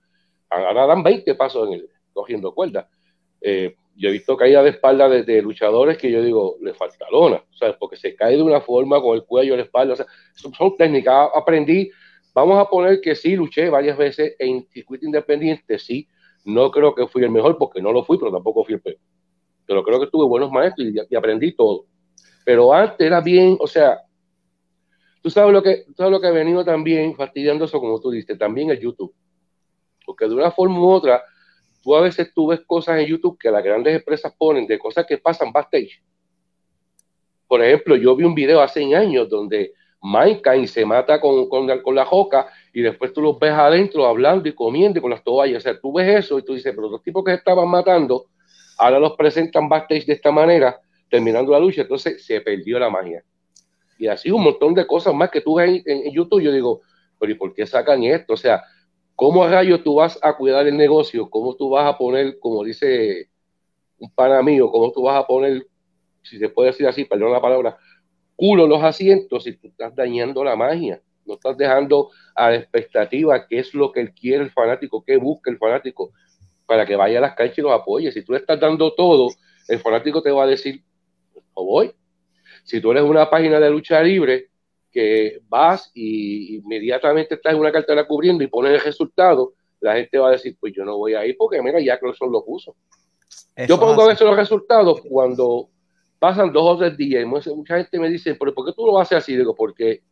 ahora 0.49 0.87
dan 0.87 1.03
20 1.03 1.35
pasos 1.35 1.69
en 1.69 1.75
el, 1.75 1.91
cogiendo 2.15 2.55
cuerda. 2.55 2.89
Eh, 3.43 3.75
yo 3.95 4.09
he 4.09 4.13
visto 4.13 4.35
caída 4.35 4.63
de 4.63 4.71
espalda 4.71 5.07
de, 5.07 5.43
luchadores 5.43 5.99
que 5.99 6.11
yo 6.11 6.23
digo, 6.23 6.57
le 6.63 6.73
falta 6.73 7.05
lona, 7.13 7.45
sea, 7.51 7.77
Porque 7.79 7.99
se 7.99 8.17
cae 8.17 8.39
de 8.39 8.43
una 8.43 8.63
forma 8.63 9.03
con 9.03 9.17
el 9.17 9.25
cuello, 9.25 9.55
la 9.55 9.65
espalda, 9.65 9.93
o 9.93 9.97
sea, 9.97 10.07
son, 10.33 10.79
técnicas. 10.79 11.29
Aprendí, 11.35 11.91
vamos 12.33 12.59
a 12.59 12.71
poner 12.71 13.03
que 13.03 13.15
sí, 13.15 13.37
luché 13.37 13.69
varias 13.69 13.99
veces 13.99 14.35
en 14.39 14.67
circuito 14.71 15.05
independiente, 15.05 15.79
sí. 15.79 16.09
No 16.45 16.71
creo 16.71 16.95
que 16.95 17.07
fui 17.07 17.23
el 17.23 17.31
mejor 17.31 17.59
porque 17.59 17.83
no 17.83 17.93
lo 17.93 18.05
fui, 18.05 18.19
pero 18.19 18.33
tampoco 18.33 18.65
fui 18.65 18.75
el 18.75 18.81
peor. 18.81 18.97
Pero 19.67 19.83
creo 19.83 20.01
que 20.01 20.07
tuve 20.07 20.27
buenos 20.27 20.51
maestros 20.51 20.89
y, 20.89 21.15
aprendí 21.15 21.53
todo. 21.53 21.87
Pero 22.45 22.73
antes 22.73 23.07
era 23.07 23.21
bien, 23.21 23.57
o 23.61 23.67
sea, 23.67 24.01
Tú 25.23 25.29
sabes 25.29 25.53
lo 25.53 25.63
que, 25.63 25.85
sabes 25.97 26.13
lo 26.13 26.21
que 26.21 26.29
ha 26.29 26.33
venido 26.33 26.65
también 26.65 27.15
fastidiando 27.15 27.67
eso, 27.67 27.79
como 27.79 28.01
tú 28.01 28.11
dices, 28.11 28.39
también 28.39 28.71
el 28.71 28.81
YouTube. 28.81 29.15
Porque 30.05 30.27
de 30.27 30.35
una 30.35 30.51
forma 30.51 30.81
u 30.81 30.89
otra, 30.89 31.23
tú 31.83 31.95
a 31.95 32.01
veces 32.01 32.33
tú 32.35 32.49
ves 32.49 32.61
cosas 32.67 33.01
en 33.01 33.07
YouTube 33.07 33.39
que 33.39 33.51
las 33.51 33.63
grandes 33.63 33.95
empresas 33.95 34.35
ponen 34.37 34.67
de 34.67 34.79
cosas 34.79 35.05
que 35.07 35.19
pasan 35.19 35.53
backstage. 35.53 36.03
Por 37.47 37.63
ejemplo, 37.63 37.97
yo 37.97 38.17
vi 38.17 38.25
un 38.25 38.35
video 38.35 38.63
hace 38.63 38.95
años 38.95 39.29
donde 39.29 39.75
Mankind 40.01 40.67
se 40.67 40.87
mata 40.87 41.21
con, 41.21 41.49
con, 41.49 41.69
con, 41.83 41.95
la 41.95 42.07
joca 42.07 42.49
y 42.73 42.83
después 42.83 43.13
tú 43.13 43.21
los 43.21 43.39
ves 43.39 43.53
adentro 43.53 44.07
hablando 44.07 44.49
y 44.49 44.53
comiendo 44.53 45.01
con 45.01 45.11
las 45.11 45.25
toallas. 45.25 45.59
O 45.59 45.61
sea, 45.61 45.81
tú 45.81 45.93
ves 45.93 46.25
eso 46.25 46.39
y 46.39 46.45
tú 46.45 46.55
dices, 46.55 46.73
pero 46.75 46.89
los 46.89 47.03
tipos 47.03 47.25
que 47.25 47.35
estaban 47.35 47.69
matando, 47.69 48.27
ahora 48.79 48.99
los 48.99 49.13
presentan 49.17 49.69
backstage 49.69 50.07
de 50.07 50.13
esta 50.13 50.31
manera, 50.31 50.81
terminando 51.09 51.53
la 51.53 51.59
lucha. 51.61 51.83
Entonces 51.83 52.25
se 52.25 52.41
perdió 52.41 52.79
la 52.79 52.91
magia 52.91 53.25
y 54.01 54.07
así 54.07 54.31
un 54.31 54.43
montón 54.43 54.73
de 54.73 54.87
cosas 54.87 55.15
más 55.15 55.31
que 55.31 55.43
tú 55.43 55.57
ves 55.57 55.83
en, 55.85 56.11
YouTube. 56.11 56.41
Yo 56.41 56.51
digo, 56.51 56.81
pero 57.19 57.31
¿y 57.31 57.35
por 57.35 57.53
qué 57.53 57.67
sacan 57.67 58.03
esto? 58.03 58.33
O 58.33 58.37
sea, 58.37 58.65
¿cómo 59.15 59.45
a 59.45 59.51
rayo 59.51 59.83
tú 59.83 59.97
vas 59.97 60.19
a 60.23 60.35
cuidar 60.39 60.67
el 60.67 60.77
negocio? 60.79 61.29
¿Cómo 61.29 61.55
tú 61.55 61.69
vas 61.69 61.87
a 61.87 61.99
poner, 61.99 62.39
como 62.39 62.65
dice 62.65 63.29
un 63.99 64.11
pana 64.11 64.41
mío, 64.43 64.71
cómo 64.71 64.91
tú 64.91 65.03
vas 65.03 65.23
a 65.23 65.27
poner, 65.27 65.67
si 66.23 66.39
se 66.39 66.49
puede 66.49 66.71
decir 66.71 66.87
así, 66.87 67.05
perdón 67.05 67.31
la 67.31 67.43
palabra, 67.43 67.77
culo 68.37 68.67
los 68.67 68.83
asientos 68.83 69.47
y 69.47 69.53
tú 69.53 69.69
estás 69.69 69.95
dañando 69.95 70.43
la 70.43 70.57
magia. 70.57 71.03
No 71.31 71.35
estás 71.37 71.57
dejando 71.57 72.11
a 72.35 72.51
la 72.51 72.57
expectativa 72.57 73.47
qué 73.47 73.61
es 73.61 73.73
lo 73.73 73.93
que 73.93 74.01
él 74.01 74.13
quiere 74.13 74.43
el 74.43 74.51
fanático, 74.51 75.05
qué 75.05 75.17
busca 75.17 75.51
el 75.51 75.59
fanático 75.59 76.13
para 76.67 76.85
que 76.85 76.97
vaya 76.97 77.19
a 77.19 77.23
las 77.23 77.35
canchas 77.35 77.59
y 77.59 77.63
los 77.63 77.73
apoye. 77.73 78.11
Si 78.11 78.23
tú 78.23 78.33
le 78.33 78.39
estás 78.39 78.59
dando 78.59 78.93
todo, 78.95 79.29
el 79.69 79.79
fanático 79.79 80.21
te 80.23 80.33
va 80.33 80.43
a 80.45 80.47
decir, 80.49 80.83
no 81.35 81.65
voy. 81.65 81.93
Si 82.65 82.81
tú 82.81 82.91
eres 82.91 83.05
una 83.05 83.31
página 83.31 83.61
de 83.61 83.71
lucha 83.71 84.03
libre 84.03 84.51
que 84.91 85.41
vas 85.49 85.91
y 85.95 86.57
inmediatamente 86.57 87.37
estás 87.37 87.55
en 87.55 87.61
una 87.61 87.71
cartera 87.71 88.07
cubriendo 88.07 88.43
y 88.43 88.49
pones 88.49 88.73
el 88.73 88.81
resultado, 88.81 89.55
la 89.81 89.95
gente 89.95 90.19
va 90.19 90.29
a 90.29 90.33
decir, 90.33 90.57
pues 90.59 90.73
yo 90.75 90.85
no 90.85 90.97
voy 90.97 91.15
a 91.15 91.25
ir 91.25 91.37
porque 91.39 91.63
mira, 91.63 91.81
ya 91.81 91.99
son 92.19 92.33
lo 92.33 92.45
puso. 92.45 92.75
yo 93.69 93.79
pongo 93.79 94.03
a 94.03 94.09
veces 94.09 94.27
los 94.27 94.37
resultados 94.37 95.01
cuando 95.09 95.71
pasan 96.19 96.53
dos 96.53 96.75
o 96.75 96.79
tres 96.79 96.97
días 96.97 97.23
y 97.23 97.27
mucha 97.27 97.77
gente 97.77 97.99
me 97.99 98.11
dice, 98.11 98.35
¿pero 98.35 98.55
por 98.55 98.67
qué 98.67 98.73
tú 98.73 98.87
lo 98.87 98.99
haces 98.99 99.19
así? 99.19 99.37
Digo, 99.37 99.55
porque 99.55 100.03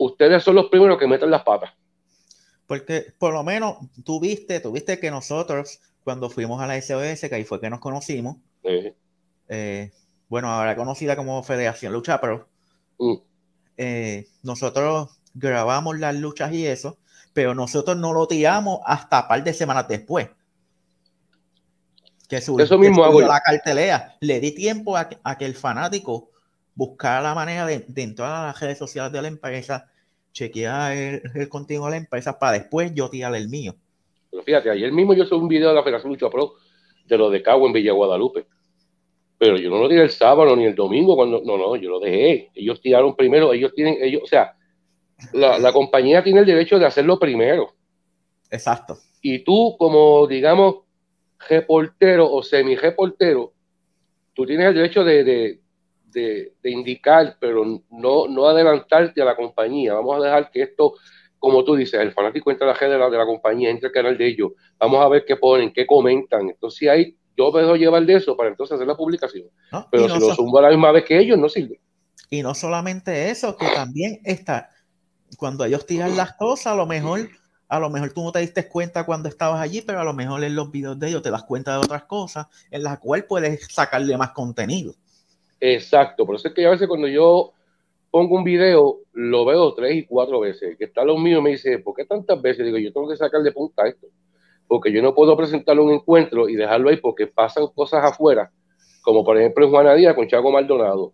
ustedes 0.00 0.42
son 0.42 0.54
los 0.54 0.66
primeros 0.66 0.98
que 0.98 1.06
meten 1.06 1.30
las 1.30 1.42
patas. 1.42 1.70
Porque 2.66 3.12
por 3.18 3.34
lo 3.34 3.44
menos 3.44 3.76
tú 4.04 4.18
viste, 4.18 4.60
tú 4.60 4.72
viste 4.72 4.98
que 4.98 5.10
nosotros, 5.10 5.80
cuando 6.02 6.30
fuimos 6.30 6.60
a 6.62 6.66
la 6.66 6.80
SOS, 6.80 7.28
que 7.28 7.34
ahí 7.34 7.44
fue 7.44 7.60
que 7.60 7.68
nos 7.68 7.80
conocimos, 7.80 8.36
eh, 9.48 9.92
bueno, 10.28 10.48
ahora 10.48 10.76
conocida 10.76 11.16
como 11.16 11.42
Federación 11.42 11.92
Lucha 11.92 12.20
Pro, 12.20 12.48
mm. 12.98 13.14
eh, 13.76 14.28
nosotros 14.42 15.20
grabamos 15.34 15.98
las 15.98 16.14
luchas 16.14 16.52
y 16.52 16.66
eso, 16.66 16.98
pero 17.32 17.54
nosotros 17.54 17.96
no 17.96 18.12
lo 18.12 18.26
tiramos 18.26 18.80
hasta 18.86 19.22
un 19.22 19.28
par 19.28 19.44
de 19.44 19.52
semanas 19.52 19.86
después. 19.88 20.28
Que 22.28 22.36
Eso 22.36 22.78
mismo 22.78 23.04
hago 23.04 23.20
la 23.22 23.40
cartelera. 23.40 24.16
Le 24.20 24.38
di 24.38 24.52
tiempo 24.52 24.96
a, 24.96 25.08
que 25.08 25.44
el 25.44 25.56
fanático 25.56 26.30
buscara 26.76 27.20
la 27.20 27.34
manera 27.34 27.66
de, 27.66 27.84
entrar 27.96 28.32
a 28.32 28.46
las 28.46 28.60
redes 28.60 28.78
sociales 28.78 29.12
de 29.12 29.20
la 29.20 29.28
empresa, 29.28 29.89
chequear 30.32 30.96
el, 30.96 31.22
el 31.34 31.48
contenido 31.48 31.84
de 31.86 31.92
la 31.92 31.96
empresa 31.96 32.38
para 32.38 32.52
después 32.58 32.92
yo 32.94 33.10
tirar 33.10 33.34
el 33.34 33.48
mío. 33.48 33.74
Pero 34.30 34.42
fíjate, 34.42 34.70
ayer 34.70 34.92
mismo 34.92 35.14
yo 35.14 35.24
subí 35.24 35.40
un 35.40 35.48
video 35.48 35.70
de 35.70 35.74
la 35.74 35.82
Federación 35.82 36.12
Lucha 36.12 36.30
Pro 36.30 36.54
de 37.06 37.18
lo 37.18 37.30
de 37.30 37.42
Cabo 37.42 37.66
en 37.66 37.72
Villa 37.72 37.92
Guadalupe. 37.92 38.46
Pero 39.38 39.56
yo 39.56 39.70
no 39.70 39.78
lo 39.78 39.88
tiré 39.88 40.02
el 40.02 40.10
sábado 40.10 40.54
ni 40.54 40.66
el 40.66 40.74
domingo, 40.74 41.16
cuando 41.16 41.42
no, 41.44 41.56
no, 41.56 41.74
yo 41.76 41.90
lo 41.90 41.98
dejé. 41.98 42.50
Ellos 42.54 42.80
tiraron 42.80 43.16
primero, 43.16 43.52
ellos 43.52 43.72
tienen, 43.74 43.96
ellos, 44.00 44.22
o 44.22 44.26
sea, 44.26 44.54
la, 45.32 45.58
la 45.58 45.72
compañía 45.72 46.22
tiene 46.22 46.40
el 46.40 46.46
derecho 46.46 46.78
de 46.78 46.86
hacerlo 46.86 47.18
primero. 47.18 47.74
Exacto. 48.50 48.98
Y 49.22 49.40
tú, 49.40 49.76
como 49.78 50.26
digamos, 50.26 50.80
reportero 51.48 52.30
o 52.30 52.42
semi-reportero, 52.42 53.52
tú 54.34 54.46
tienes 54.46 54.68
el 54.68 54.74
derecho 54.74 55.04
de, 56.12 56.52
indicar, 56.64 57.36
pero 57.40 57.64
no, 57.90 58.28
no 58.28 58.48
adelantarte 58.48 59.20
a 59.22 59.24
la 59.24 59.36
compañía. 59.36 59.94
Vamos 59.94 60.20
a 60.20 60.24
dejar 60.24 60.50
que 60.50 60.62
esto, 60.62 60.94
como 61.38 61.64
tú 61.64 61.74
dices, 61.76 62.00
el 62.00 62.12
fanático 62.12 62.50
entra 62.50 62.68
a 62.68 62.72
la 62.72 62.78
red 62.78 62.90
de 62.90 62.98
la, 62.98 63.10
de 63.10 63.18
la 63.18 63.26
compañía, 63.26 63.70
entra 63.70 63.88
al 63.88 63.92
canal 63.92 64.18
de 64.18 64.26
ellos. 64.26 64.52
Vamos 64.78 65.04
a 65.04 65.08
ver 65.08 65.24
qué 65.24 65.36
ponen, 65.36 65.72
qué 65.72 65.86
comentan. 65.86 66.48
Entonces 66.48 66.88
ahí 66.88 67.16
yo 67.36 67.50
me 67.52 67.62
dejo 67.62 67.76
llevar 67.76 68.04
de 68.04 68.14
eso 68.14 68.36
para 68.36 68.50
entonces 68.50 68.74
hacer 68.74 68.86
la 68.86 68.96
publicación. 68.96 69.48
pero 69.90 70.08
si 70.08 70.20
lo 70.20 70.34
sumo 70.34 70.58
a 70.58 70.62
la 70.62 70.70
misma 70.70 70.92
vez 70.92 71.04
que 71.04 71.18
ellos, 71.18 71.38
no 71.38 71.48
sirve. 71.48 71.80
Y 72.28 72.42
no 72.42 72.54
solamente 72.54 73.30
eso, 73.30 73.56
que 73.56 73.66
también 73.66 74.20
está, 74.24 74.70
cuando 75.36 75.64
ellos 75.64 75.86
tiran 75.86 76.16
las 76.16 76.34
cosas, 76.34 76.68
a 76.68 76.76
lo 76.76 76.86
mejor 76.86 77.28
a 77.70 77.78
lo 77.78 77.88
mejor 77.88 78.12
tú 78.12 78.24
no 78.24 78.32
te 78.32 78.40
diste 78.40 78.68
cuenta 78.68 79.06
cuando 79.06 79.28
estabas 79.28 79.60
allí, 79.60 79.80
pero 79.80 80.00
a 80.00 80.04
lo 80.04 80.12
mejor 80.12 80.42
en 80.42 80.56
los 80.56 80.72
videos 80.72 80.98
de 80.98 81.08
ellos 81.08 81.22
te 81.22 81.30
das 81.30 81.44
cuenta 81.44 81.72
de 81.72 81.78
otras 81.78 82.02
cosas 82.02 82.48
en 82.70 82.82
las 82.82 82.98
cuales 82.98 83.26
puedes 83.28 83.72
sacarle 83.72 84.16
más 84.18 84.32
contenido. 84.32 84.96
Exacto, 85.60 86.24
por 86.24 86.36
eso 86.36 86.48
es 86.48 86.54
que 86.54 86.66
a 86.66 86.70
veces 86.70 86.88
cuando 86.88 87.06
yo 87.06 87.52
pongo 88.10 88.36
un 88.36 88.44
video, 88.44 89.00
lo 89.12 89.44
veo 89.44 89.74
tres 89.74 89.94
y 89.94 90.04
cuatro 90.04 90.40
veces. 90.40 90.76
Que 90.76 90.84
está 90.84 91.04
lo 91.04 91.16
mío 91.16 91.40
me 91.40 91.50
dice, 91.50 91.78
¿por 91.78 91.94
qué 91.94 92.04
tantas 92.04 92.40
veces? 92.40 92.64
Digo, 92.64 92.78
yo 92.78 92.92
tengo 92.92 93.08
que 93.08 93.16
sacarle 93.16 93.52
punta 93.52 93.84
a 93.84 93.88
esto. 93.88 94.08
Porque 94.66 94.92
yo 94.92 95.02
no 95.02 95.14
puedo 95.14 95.36
presentarle 95.36 95.82
un 95.82 95.92
encuentro 95.92 96.48
y 96.48 96.56
dejarlo 96.56 96.90
ahí 96.90 96.96
porque 96.96 97.26
pasan 97.26 97.66
cosas 97.74 98.04
afuera, 98.04 98.50
como 99.02 99.24
por 99.24 99.36
ejemplo 99.36 99.64
en 99.64 99.70
Juana 99.70 99.94
Díaz 99.94 100.14
con 100.14 100.28
Chago 100.28 100.50
Maldonado. 100.50 101.12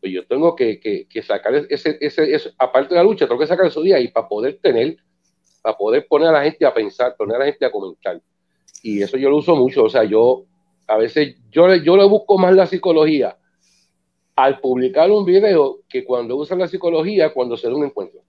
Pues 0.00 0.12
yo 0.12 0.26
tengo 0.26 0.54
que, 0.54 0.78
que, 0.78 1.22
sacar 1.22 1.54
ese, 1.54 1.96
ese, 2.00 2.52
aparte 2.58 2.90
de 2.90 2.96
la 2.96 3.02
lucha, 3.02 3.26
tengo 3.26 3.40
que 3.40 3.46
sacar 3.46 3.66
eso 3.66 3.82
día 3.82 3.98
y 3.98 4.08
para 4.08 4.28
poder 4.28 4.58
tener 4.60 4.98
para 5.62 5.76
poder 5.76 6.06
poner 6.06 6.28
a 6.28 6.32
la 6.32 6.44
gente 6.44 6.64
a 6.64 6.72
pensar, 6.72 7.16
poner 7.16 7.36
a 7.36 7.38
la 7.40 7.46
gente 7.46 7.66
a 7.66 7.72
comentar. 7.72 8.22
Y 8.84 9.02
eso 9.02 9.16
yo 9.16 9.28
lo 9.28 9.38
uso 9.38 9.56
mucho, 9.56 9.82
o 9.82 9.88
sea, 9.88 10.04
yo 10.04 10.44
a 10.86 10.96
veces 10.96 11.36
yo, 11.50 11.74
yo 11.76 11.96
le 11.96 12.04
busco 12.04 12.38
más 12.38 12.54
la 12.54 12.66
psicología 12.66 13.36
al 14.34 14.60
publicar 14.60 15.10
un 15.10 15.24
video 15.24 15.80
que 15.88 16.04
cuando 16.04 16.36
usan 16.36 16.58
la 16.58 16.68
psicología 16.68 17.32
cuando 17.32 17.56
se 17.56 17.68
da 17.68 17.74
un 17.74 17.84
encuentro. 17.84 18.20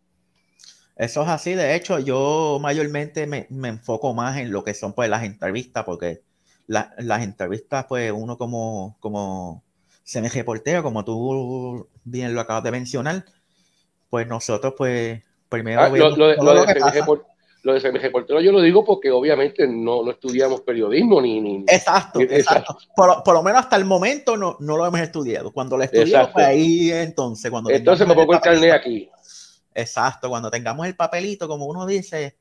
Eso 0.95 1.21
es 1.21 1.27
así, 1.27 1.53
de 1.53 1.75
hecho, 1.75 1.99
yo 1.99 2.57
mayormente 2.61 3.27
me, 3.27 3.47
enfoco 3.49 4.13
más 4.13 4.37
en 4.37 4.51
lo 4.51 4.63
que 4.63 4.73
son 4.73 4.93
pues 4.93 5.09
las 5.09 5.23
entrevistas, 5.23 5.83
porque 5.83 6.21
las 6.65 7.23
entrevistas, 7.23 7.85
pues 7.87 8.11
uno 8.11 8.37
como, 8.37 8.97
como 8.99 9.63
CMG 10.03 10.43
como 10.81 11.05
tú 11.05 11.87
bien 12.03 12.33
lo 12.33 12.41
acabas 12.41 12.63
de 12.63 12.71
mencionar, 12.71 13.25
pues 14.09 14.27
nosotros 14.27 14.73
pues 14.75 15.21
Primero 15.49 15.81
ah, 15.81 15.89
lo, 15.89 16.27
de, 16.27 17.03
lo, 17.67 17.73
de 17.73 17.81
CMG 17.81 18.11
Portero 18.11 18.41
yo 18.41 18.51
lo 18.51 18.61
digo 18.61 18.83
porque 18.83 19.11
obviamente 19.11 19.67
no, 19.67 20.03
no 20.03 20.11
estudiamos 20.11 20.61
periodismo 20.61 21.21
ni... 21.21 21.41
ni 21.41 21.57
exacto, 21.67 22.19
exacto. 22.21 22.77
Por, 22.95 23.23
por, 23.23 23.33
lo 23.33 23.43
menos 23.43 23.61
hasta 23.61 23.75
el 23.75 23.85
momento 23.85 24.37
no, 24.37 24.57
no 24.59 24.77
lo 24.77 24.85
hemos 24.85 24.99
estudiado. 24.99 25.51
Cuando 25.51 25.77
lo 25.77 25.83
estudiamos, 25.83 26.29
pues 26.33 26.45
ahí 26.45 26.91
entonces... 26.91 27.51
Cuando 27.51 27.69
entonces 27.69 28.07
me 28.07 28.15
pongo 28.15 28.33
el, 28.33 28.39
carnet 28.39 28.71
aquí. 28.71 29.09
Exacto, 29.73 30.29
cuando 30.29 30.49
tengamos 30.49 30.87
el 30.87 30.95
papelito, 30.95 31.47
como 31.47 31.65
uno 31.65 31.85
dice, 31.85 32.37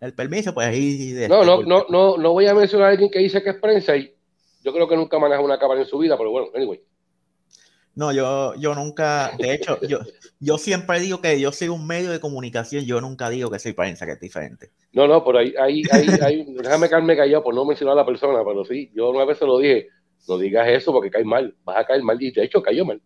el 0.00 0.14
permiso, 0.14 0.52
pues 0.54 0.66
ahí... 0.66 1.26
No, 1.28 1.44
no, 1.44 1.62
no, 1.62 1.86
no, 1.88 2.16
no 2.16 2.32
voy 2.32 2.46
a 2.46 2.54
mencionar 2.54 2.88
a 2.88 2.90
alguien 2.90 3.10
que 3.10 3.20
dice 3.20 3.42
que 3.42 3.50
es 3.50 3.56
prensa 3.56 3.96
y 3.96 4.14
yo 4.62 4.72
creo 4.72 4.88
que 4.88 4.96
nunca 4.96 5.18
maneja 5.18 5.40
una 5.40 5.58
cámara 5.58 5.80
en 5.80 5.86
su 5.86 5.98
vida, 5.98 6.16
pero 6.16 6.30
bueno, 6.30 6.48
anyway. 6.54 6.80
No, 7.96 8.12
yo, 8.12 8.54
yo 8.56 8.74
nunca, 8.74 9.30
de 9.38 9.54
hecho, 9.54 9.78
yo, 9.82 10.00
yo 10.40 10.58
siempre 10.58 10.98
digo 10.98 11.20
que 11.20 11.38
yo 11.38 11.52
soy 11.52 11.68
un 11.68 11.86
medio 11.86 12.10
de 12.10 12.18
comunicación, 12.18 12.84
yo 12.84 13.00
nunca 13.00 13.30
digo 13.30 13.50
que 13.50 13.60
soy 13.60 13.72
prensa, 13.72 14.04
que 14.04 14.12
es 14.12 14.20
diferente. 14.20 14.72
No, 14.92 15.06
no, 15.06 15.22
por 15.22 15.36
ahí, 15.36 15.54
ahí, 15.60 15.82
ahí, 15.92 16.08
ahí 16.20 16.44
déjame 16.58 16.88
quedarme 16.88 17.16
callado 17.16 17.44
por 17.44 17.54
no 17.54 17.64
mencionar 17.64 17.92
a 17.92 18.00
la 18.00 18.06
persona, 18.06 18.42
pero 18.44 18.64
sí, 18.64 18.90
yo 18.94 19.10
una 19.10 19.24
vez 19.24 19.38
se 19.38 19.46
lo 19.46 19.58
dije, 19.58 19.88
no 20.28 20.38
digas 20.38 20.66
eso 20.68 20.92
porque 20.92 21.10
cae 21.10 21.24
mal, 21.24 21.54
vas 21.64 21.76
a 21.78 21.84
caer 21.84 22.02
mal, 22.02 22.20
y 22.20 22.32
de 22.32 22.44
hecho 22.44 22.62
cayó 22.62 22.84
mal. 22.84 23.00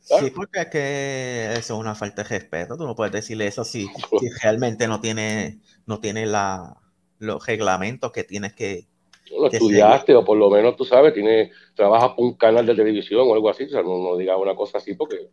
Sí, 0.00 0.30
porque 0.34 0.60
es 0.60 0.66
que 0.68 1.52
eso 1.52 1.74
es 1.74 1.80
una 1.80 1.94
falta 1.94 2.22
de 2.22 2.28
respeto, 2.28 2.76
tú 2.76 2.84
no 2.84 2.94
puedes 2.94 3.12
decirle 3.12 3.46
eso 3.46 3.64
si, 3.64 3.86
si 4.20 4.28
realmente 4.42 4.88
no 4.88 5.00
tiene, 5.00 5.60
no 5.86 6.00
tiene 6.00 6.26
la, 6.26 6.76
los 7.18 7.46
reglamentos 7.46 8.12
que 8.12 8.24
tienes 8.24 8.52
que, 8.52 8.88
lo 9.30 9.50
estudiaste 9.50 10.14
o 10.14 10.24
por 10.24 10.36
lo 10.36 10.50
menos 10.50 10.76
tú 10.76 10.84
sabes, 10.84 11.14
tiene, 11.14 11.50
trabajas 11.74 12.10
por 12.10 12.24
un 12.24 12.34
canal 12.34 12.66
de 12.66 12.74
televisión 12.74 13.22
o 13.28 13.34
algo 13.34 13.48
así, 13.50 13.64
o 13.64 13.68
sea, 13.68 13.82
no, 13.82 13.98
no 13.98 14.16
digas 14.16 14.36
una 14.40 14.54
cosa 14.54 14.78
así 14.78 14.94
porque 14.94 15.30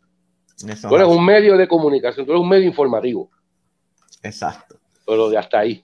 tú 0.57 0.95
eres 0.95 1.07
un 1.07 1.25
medio 1.25 1.57
de 1.57 1.67
comunicación, 1.67 2.25
tú 2.25 2.31
eres 2.31 2.41
un 2.41 2.49
medio 2.49 2.67
informativo. 2.67 3.29
Exacto. 4.23 4.79
Pero 5.05 5.29
de 5.29 5.37
hasta 5.37 5.59
ahí. 5.59 5.83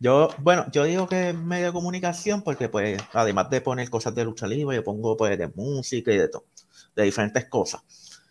Yo, 0.00 0.28
bueno, 0.38 0.66
yo 0.70 0.84
digo 0.84 1.08
que 1.08 1.30
es 1.30 1.34
medio 1.34 1.66
de 1.66 1.72
comunicación 1.72 2.42
porque 2.42 2.68
pues 2.68 3.02
además 3.12 3.50
de 3.50 3.60
poner 3.60 3.90
cosas 3.90 4.14
de 4.14 4.24
lucha 4.24 4.46
libre, 4.46 4.76
yo 4.76 4.84
pongo 4.84 5.16
pues 5.16 5.36
de 5.36 5.48
música 5.48 6.12
y 6.12 6.18
de 6.18 6.28
todo, 6.28 6.44
de 6.94 7.02
diferentes 7.02 7.46
cosas. 7.46 7.82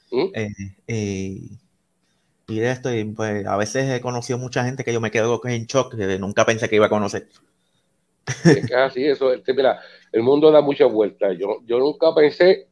¿Mm? 0.09 0.25
Eh, 0.33 0.49
eh, 0.87 1.41
y 2.49 2.59
de 2.59 2.71
esto, 2.71 2.93
y, 2.93 3.03
pues 3.03 3.45
a 3.45 3.57
veces 3.57 3.89
he 3.91 3.99
conocido 3.99 4.39
mucha 4.39 4.63
gente 4.63 4.85
que 4.85 4.93
yo 4.93 5.01
me 5.01 5.11
quedo 5.11 5.41
en 5.43 5.65
shock, 5.65 5.97
que 5.97 6.17
nunca 6.17 6.45
pensé 6.45 6.69
que 6.69 6.77
iba 6.77 6.85
a 6.85 6.89
conocer. 6.89 7.27
Así, 8.75 9.05
eso, 9.05 9.33
este, 9.33 9.53
mira, 9.53 9.79
el 10.11 10.21
mundo 10.21 10.51
da 10.51 10.61
muchas 10.61 10.91
vueltas. 10.91 11.37
Yo, 11.37 11.61
yo 11.65 11.79
nunca 11.79 12.13
pensé 12.13 12.67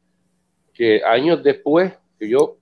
que 0.74 1.02
años 1.04 1.42
después, 1.44 1.94
que 2.20 2.30
yo 2.30 2.58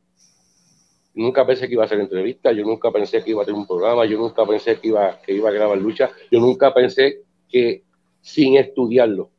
nunca 1.15 1.45
pensé 1.45 1.67
que 1.67 1.73
iba 1.73 1.83
a 1.83 1.85
hacer 1.85 1.99
entrevistas, 1.99 2.55
yo 2.55 2.63
nunca 2.63 2.91
pensé 2.91 3.23
que 3.23 3.31
iba 3.31 3.41
a 3.41 3.45
tener 3.45 3.59
un 3.59 3.67
programa, 3.67 4.05
yo 4.05 4.17
nunca 4.17 4.45
pensé 4.45 4.79
que 4.79 4.87
iba, 4.87 5.19
que 5.21 5.33
iba 5.33 5.49
a 5.49 5.53
grabar 5.53 5.77
lucha, 5.77 6.11
yo 6.31 6.39
nunca 6.39 6.73
pensé 6.73 7.23
que 7.49 7.83
sin 8.21 8.57
estudiarlo 8.57 9.29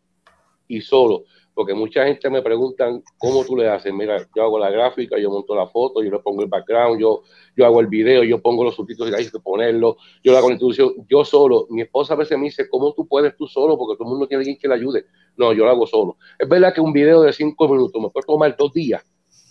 y 0.68 0.80
solo 0.80 1.24
porque 1.54 1.72
mucha 1.72 2.04
gente 2.04 2.28
me 2.28 2.42
preguntan 2.42 3.02
cómo 3.16 3.44
tú 3.44 3.56
le 3.56 3.68
haces. 3.68 3.94
Mira, 3.94 4.26
yo 4.34 4.42
hago 4.42 4.58
la 4.58 4.70
gráfica, 4.70 5.16
yo 5.18 5.30
monto 5.30 5.54
la 5.54 5.68
foto, 5.68 6.02
yo 6.02 6.10
le 6.10 6.18
pongo 6.18 6.42
el 6.42 6.48
background, 6.48 7.00
yo, 7.00 7.22
yo 7.56 7.64
hago 7.64 7.80
el 7.80 7.86
video, 7.86 8.24
yo 8.24 8.42
pongo 8.42 8.64
los 8.64 8.74
subtítulos 8.74 9.12
y 9.12 9.14
hay 9.14 9.30
que 9.30 9.38
ponerlo, 9.38 9.96
yo 10.22 10.32
la 10.32 10.38
hago 10.38 10.48
la 10.48 10.54
introducción, 10.54 10.92
yo 11.08 11.24
solo. 11.24 11.66
Mi 11.70 11.82
esposa 11.82 12.14
a 12.14 12.16
veces 12.16 12.36
me 12.36 12.46
dice, 12.46 12.68
¿cómo 12.68 12.92
tú 12.92 13.06
puedes 13.06 13.36
tú 13.36 13.46
solo? 13.46 13.78
Porque 13.78 13.96
todo 13.96 14.08
el 14.08 14.10
mundo 14.10 14.26
tiene 14.26 14.40
alguien 14.40 14.58
que 14.58 14.66
le 14.66 14.74
ayude. 14.74 15.06
No, 15.36 15.52
yo 15.52 15.64
lo 15.64 15.70
hago 15.70 15.86
solo. 15.86 16.16
Es 16.38 16.48
verdad 16.48 16.74
que 16.74 16.80
un 16.80 16.92
video 16.92 17.22
de 17.22 17.32
cinco 17.32 17.68
minutos 17.68 18.02
me 18.02 18.10
puede 18.10 18.26
tomar 18.26 18.56
dos 18.56 18.72
días, 18.72 19.04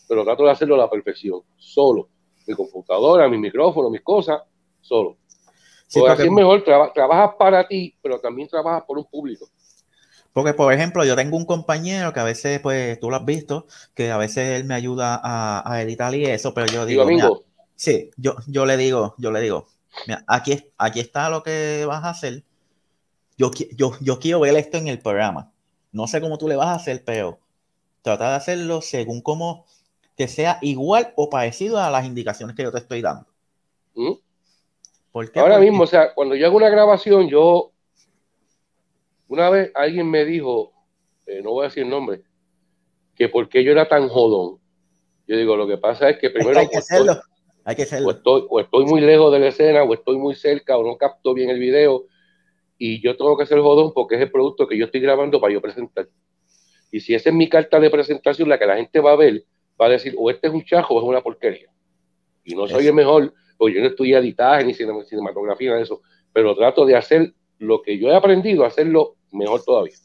pero 0.08 0.26
trato 0.26 0.44
de 0.44 0.52
hacerlo 0.52 0.76
a 0.76 0.80
la 0.80 0.90
perfección, 0.90 1.42
solo. 1.58 2.10
Mi 2.46 2.54
computadora, 2.54 3.30
mi 3.30 3.38
micrófono, 3.38 3.90
mis 3.90 4.02
cosas, 4.02 4.42
solo. 4.82 5.16
Sí, 5.88 6.02
así 6.06 6.24
es 6.24 6.32
mejor, 6.32 6.64
trabajas 6.64 7.36
para 7.38 7.66
ti, 7.68 7.96
pero 8.02 8.20
también 8.20 8.50
trabajas 8.50 8.84
por 8.86 8.98
un 8.98 9.06
público. 9.06 9.48
Porque, 10.34 10.56
por 10.56 10.74
ejemplo, 10.74 11.06
yo 11.06 11.16
tengo 11.16 11.38
un 11.38 11.46
compañero 11.46 12.12
que 12.12 12.20
a 12.20 12.24
veces, 12.24 12.60
pues, 12.60 13.00
tú 13.00 13.10
lo 13.12 13.18
has 13.18 13.26
visto, 13.26 13.68
que 13.94 14.12
a 14.12 14.18
veces 14.18 14.60
él 14.60 14.66
me 14.66 14.74
ayuda 14.74 15.20
a, 15.24 15.72
a 15.72 15.82
editar 15.84 16.14
y 16.16 16.26
eso, 16.26 16.54
pero 16.56 16.66
yo 16.68 16.86
digo, 16.88 17.06
mira, 17.06 17.30
sí, 17.76 18.10
yo, 18.18 18.36
yo 18.48 18.66
le 18.66 18.76
digo, 18.76 19.14
yo 19.20 19.32
le 19.32 19.42
digo, 19.42 19.68
mira, 20.08 20.24
aquí, 20.28 20.72
aquí 20.80 21.00
está 21.00 21.30
lo 21.30 21.44
que 21.44 21.86
vas 21.88 22.04
a 22.04 22.10
hacer. 22.10 22.44
Yo, 23.38 23.52
yo, 23.76 23.94
yo 24.02 24.20
quiero 24.20 24.40
ver 24.40 24.56
esto 24.56 24.78
en 24.78 24.88
el 24.88 25.00
programa. 25.00 25.52
No 25.92 26.08
sé 26.08 26.20
cómo 26.20 26.40
tú 26.40 26.48
le 26.48 26.56
vas 26.56 26.68
a 26.68 26.76
hacer, 26.76 27.04
pero 27.06 27.40
trata 28.02 28.30
de 28.30 28.36
hacerlo 28.36 28.82
según 28.82 29.22
como 29.22 29.66
que 30.18 30.28
sea 30.28 30.58
igual 30.62 31.14
o 31.16 31.30
parecido 31.30 31.80
a 31.80 31.92
las 31.92 32.06
indicaciones 32.06 32.56
que 32.56 32.64
yo 32.64 32.72
te 32.72 32.80
estoy 32.80 33.02
dando. 33.02 33.28
¿Mm? 33.94 34.14
Ahora 35.36 35.60
mismo, 35.60 35.84
o 35.84 35.88
sea, 35.88 36.14
cuando 36.16 36.36
yo 36.36 36.48
hago 36.48 36.58
una 36.58 36.70
grabación, 36.70 37.30
yo 37.30 37.73
una 39.34 39.50
vez 39.50 39.72
alguien 39.74 40.12
me 40.12 40.26
dijo, 40.26 40.74
eh, 41.26 41.42
no 41.42 41.54
voy 41.54 41.66
a 41.66 41.70
decir 41.70 41.84
el 41.84 41.90
nombre, 41.90 42.22
que 43.16 43.30
por 43.30 43.50
qué 43.50 43.64
yo 43.64 43.72
era 43.72 43.88
tan 43.88 44.08
jodón. 44.08 44.60
Yo 45.28 45.36
digo, 45.36 45.58
lo 45.58 45.66
que 45.66 45.80
pasa 45.80 46.12
es 46.12 46.20
que 46.20 46.30
primero... 46.30 46.60
hay 46.60 46.68
que 46.68 46.78
hacerlo. 46.78 47.20
hay 47.66 47.76
que 47.76 47.82
hacerlo. 47.82 48.10
O 48.10 48.12
estoy, 48.12 48.46
o 48.48 48.60
estoy 48.60 48.86
muy 48.86 49.02
lejos 49.02 49.34
de 49.34 49.40
la 49.40 49.48
escena, 49.48 49.82
o 49.82 49.92
estoy 49.92 50.18
muy 50.18 50.36
cerca, 50.36 50.78
o 50.78 50.84
no 50.84 50.98
capto 50.98 51.34
bien 51.34 51.50
el 51.50 51.58
video, 51.58 52.06
y 52.78 53.02
yo 53.02 53.18
tengo 53.18 53.36
que 53.36 53.48
ser 53.48 53.60
jodón 53.60 53.92
porque 53.92 54.16
es 54.16 54.22
el 54.22 54.30
producto 54.30 54.68
que 54.68 54.78
yo 54.78 54.86
estoy 54.86 55.02
grabando 55.02 55.42
para 55.42 55.52
yo 55.52 55.62
presentar. 55.62 56.08
Y 56.92 57.00
si 57.00 57.16
esa 57.16 57.30
es 57.30 57.36
mi 57.36 57.50
carta 57.50 57.80
de 57.80 57.90
presentación, 57.90 58.48
la 58.48 58.60
que 58.60 58.68
la 58.68 58.76
gente 58.76 59.00
va 59.00 59.14
a 59.14 59.16
ver, 59.16 59.46
va 59.82 59.88
a 59.88 59.90
decir, 59.90 60.14
o 60.16 60.30
este 60.30 60.48
es 60.48 60.54
un 60.54 60.64
chajo 60.64 60.94
o 60.94 61.02
es 61.02 61.08
una 61.08 61.22
porquería. 61.22 61.70
Y 62.44 62.54
no 62.54 62.68
soy 62.68 62.86
el 62.86 62.94
mejor, 62.94 63.34
porque 63.58 63.74
yo 63.74 63.82
no 63.82 63.88
estudié 63.88 64.16
editaje 64.16 64.64
ni 64.64 64.76
cinematografía, 64.76 65.70
nada 65.70 65.80
de 65.80 65.86
eso, 65.86 66.04
pero 66.32 66.56
trato 66.56 66.86
de 66.86 66.96
hacer 66.96 67.34
lo 67.58 67.82
que 67.82 67.98
yo 67.98 68.10
he 68.10 68.16
aprendido, 68.16 68.64
hacerlo 68.66 69.16
mejor 69.34 69.64
todavía. 69.64 69.96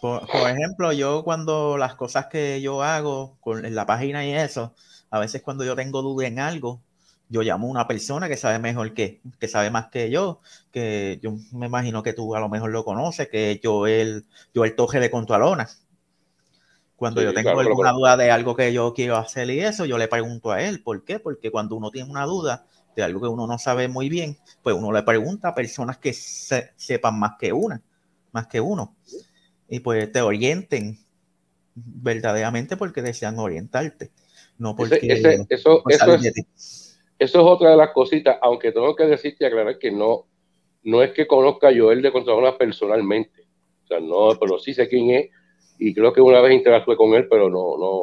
Por, 0.00 0.22
ejemplo, 0.48 0.92
yo 0.92 1.24
cuando 1.24 1.78
las 1.78 1.94
cosas 1.94 2.26
que 2.26 2.60
yo 2.60 2.82
hago 2.82 3.36
con, 3.40 3.64
en 3.64 3.74
la 3.74 3.86
página 3.86 4.26
y 4.26 4.32
eso, 4.32 4.74
a 5.10 5.18
veces 5.18 5.42
cuando 5.42 5.64
yo 5.64 5.74
tengo 5.74 6.02
duda 6.02 6.26
en 6.26 6.38
algo, 6.38 6.80
yo 7.28 7.42
llamo 7.42 7.66
a 7.66 7.70
una 7.70 7.88
persona 7.88 8.28
que 8.28 8.36
sabe 8.36 8.58
mejor 8.58 8.94
que, 8.94 9.20
que 9.40 9.48
sabe 9.48 9.70
más 9.70 9.88
que 9.88 10.10
yo, 10.10 10.40
que 10.70 11.18
yo 11.22 11.32
me 11.52 11.66
imagino 11.66 12.02
que 12.02 12.12
tú 12.12 12.36
a 12.36 12.40
lo 12.40 12.48
mejor 12.48 12.70
lo 12.70 12.84
conoces, 12.84 13.28
que 13.28 13.52
es 13.52 13.60
Joel, 13.62 14.26
Joel 14.54 14.76
Toje 14.76 15.00
de 15.00 15.10
Controlona. 15.10 15.68
Cuando 16.94 17.20
yo 17.20 17.34
tengo 17.34 17.60
alguna 17.60 17.92
duda 17.92 18.16
de 18.16 18.30
algo 18.30 18.56
que 18.56 18.72
yo 18.72 18.94
quiero 18.94 19.16
hacer 19.16 19.50
y 19.50 19.60
eso, 19.60 19.84
yo 19.84 19.98
le 19.98 20.08
pregunto 20.08 20.50
a 20.50 20.62
él. 20.62 20.82
¿Por 20.82 21.04
qué? 21.04 21.18
Porque 21.18 21.50
cuando 21.50 21.76
uno 21.76 21.90
tiene 21.90 22.10
una 22.10 22.24
duda 22.24 22.64
de 22.94 23.02
algo 23.02 23.20
que 23.20 23.28
uno 23.28 23.46
no 23.46 23.58
sabe 23.58 23.88
muy 23.88 24.08
bien, 24.08 24.38
pues 24.62 24.74
uno 24.74 24.90
le 24.92 25.02
pregunta 25.02 25.48
a 25.48 25.54
personas 25.54 25.98
que 25.98 26.14
sepan 26.14 27.18
más 27.18 27.32
que 27.38 27.52
una, 27.52 27.82
más 28.36 28.46
que 28.46 28.60
uno. 28.60 28.94
Y 29.68 29.80
pues 29.80 30.12
te 30.12 30.20
orienten 30.20 30.98
verdaderamente 31.74 32.76
porque 32.76 33.02
desean 33.02 33.38
orientarte. 33.38 34.10
No 34.58 34.76
porque 34.76 35.00
eso, 35.02 35.28
eso, 35.48 35.82
es, 35.88 36.98
eso 37.18 37.40
es 37.40 37.44
otra 37.44 37.70
de 37.70 37.76
las 37.76 37.90
cositas, 37.90 38.36
aunque 38.42 38.72
tengo 38.72 38.94
que 38.94 39.04
decirte 39.04 39.44
y 39.44 39.46
aclarar 39.46 39.78
que 39.78 39.90
no, 39.90 40.26
no 40.82 41.02
es 41.02 41.12
que 41.12 41.26
conozca 41.26 41.70
yo 41.70 41.90
él 41.90 42.02
de 42.02 42.12
Contralona 42.12 42.56
personalmente. 42.56 43.46
O 43.84 43.86
sea, 43.86 44.00
no, 44.00 44.38
pero 44.38 44.58
sí 44.58 44.74
sé 44.74 44.86
quién 44.88 45.10
es 45.10 45.30
y 45.78 45.94
creo 45.94 46.12
que 46.12 46.20
una 46.20 46.40
vez 46.40 46.54
interactué 46.54 46.96
con 46.96 47.14
él, 47.14 47.26
pero 47.28 47.48
no, 47.48 47.76
no, 47.78 48.02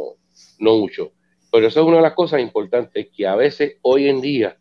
no 0.59 0.77
mucho. 0.77 1.11
Pero 1.51 1.67
eso 1.67 1.81
es 1.81 1.85
una 1.85 1.97
de 1.97 2.03
las 2.03 2.13
cosas 2.13 2.41
importantes 2.41 3.09
que 3.15 3.27
a 3.27 3.35
veces 3.35 3.77
hoy 3.83 4.07
en 4.07 4.21
día, 4.21 4.57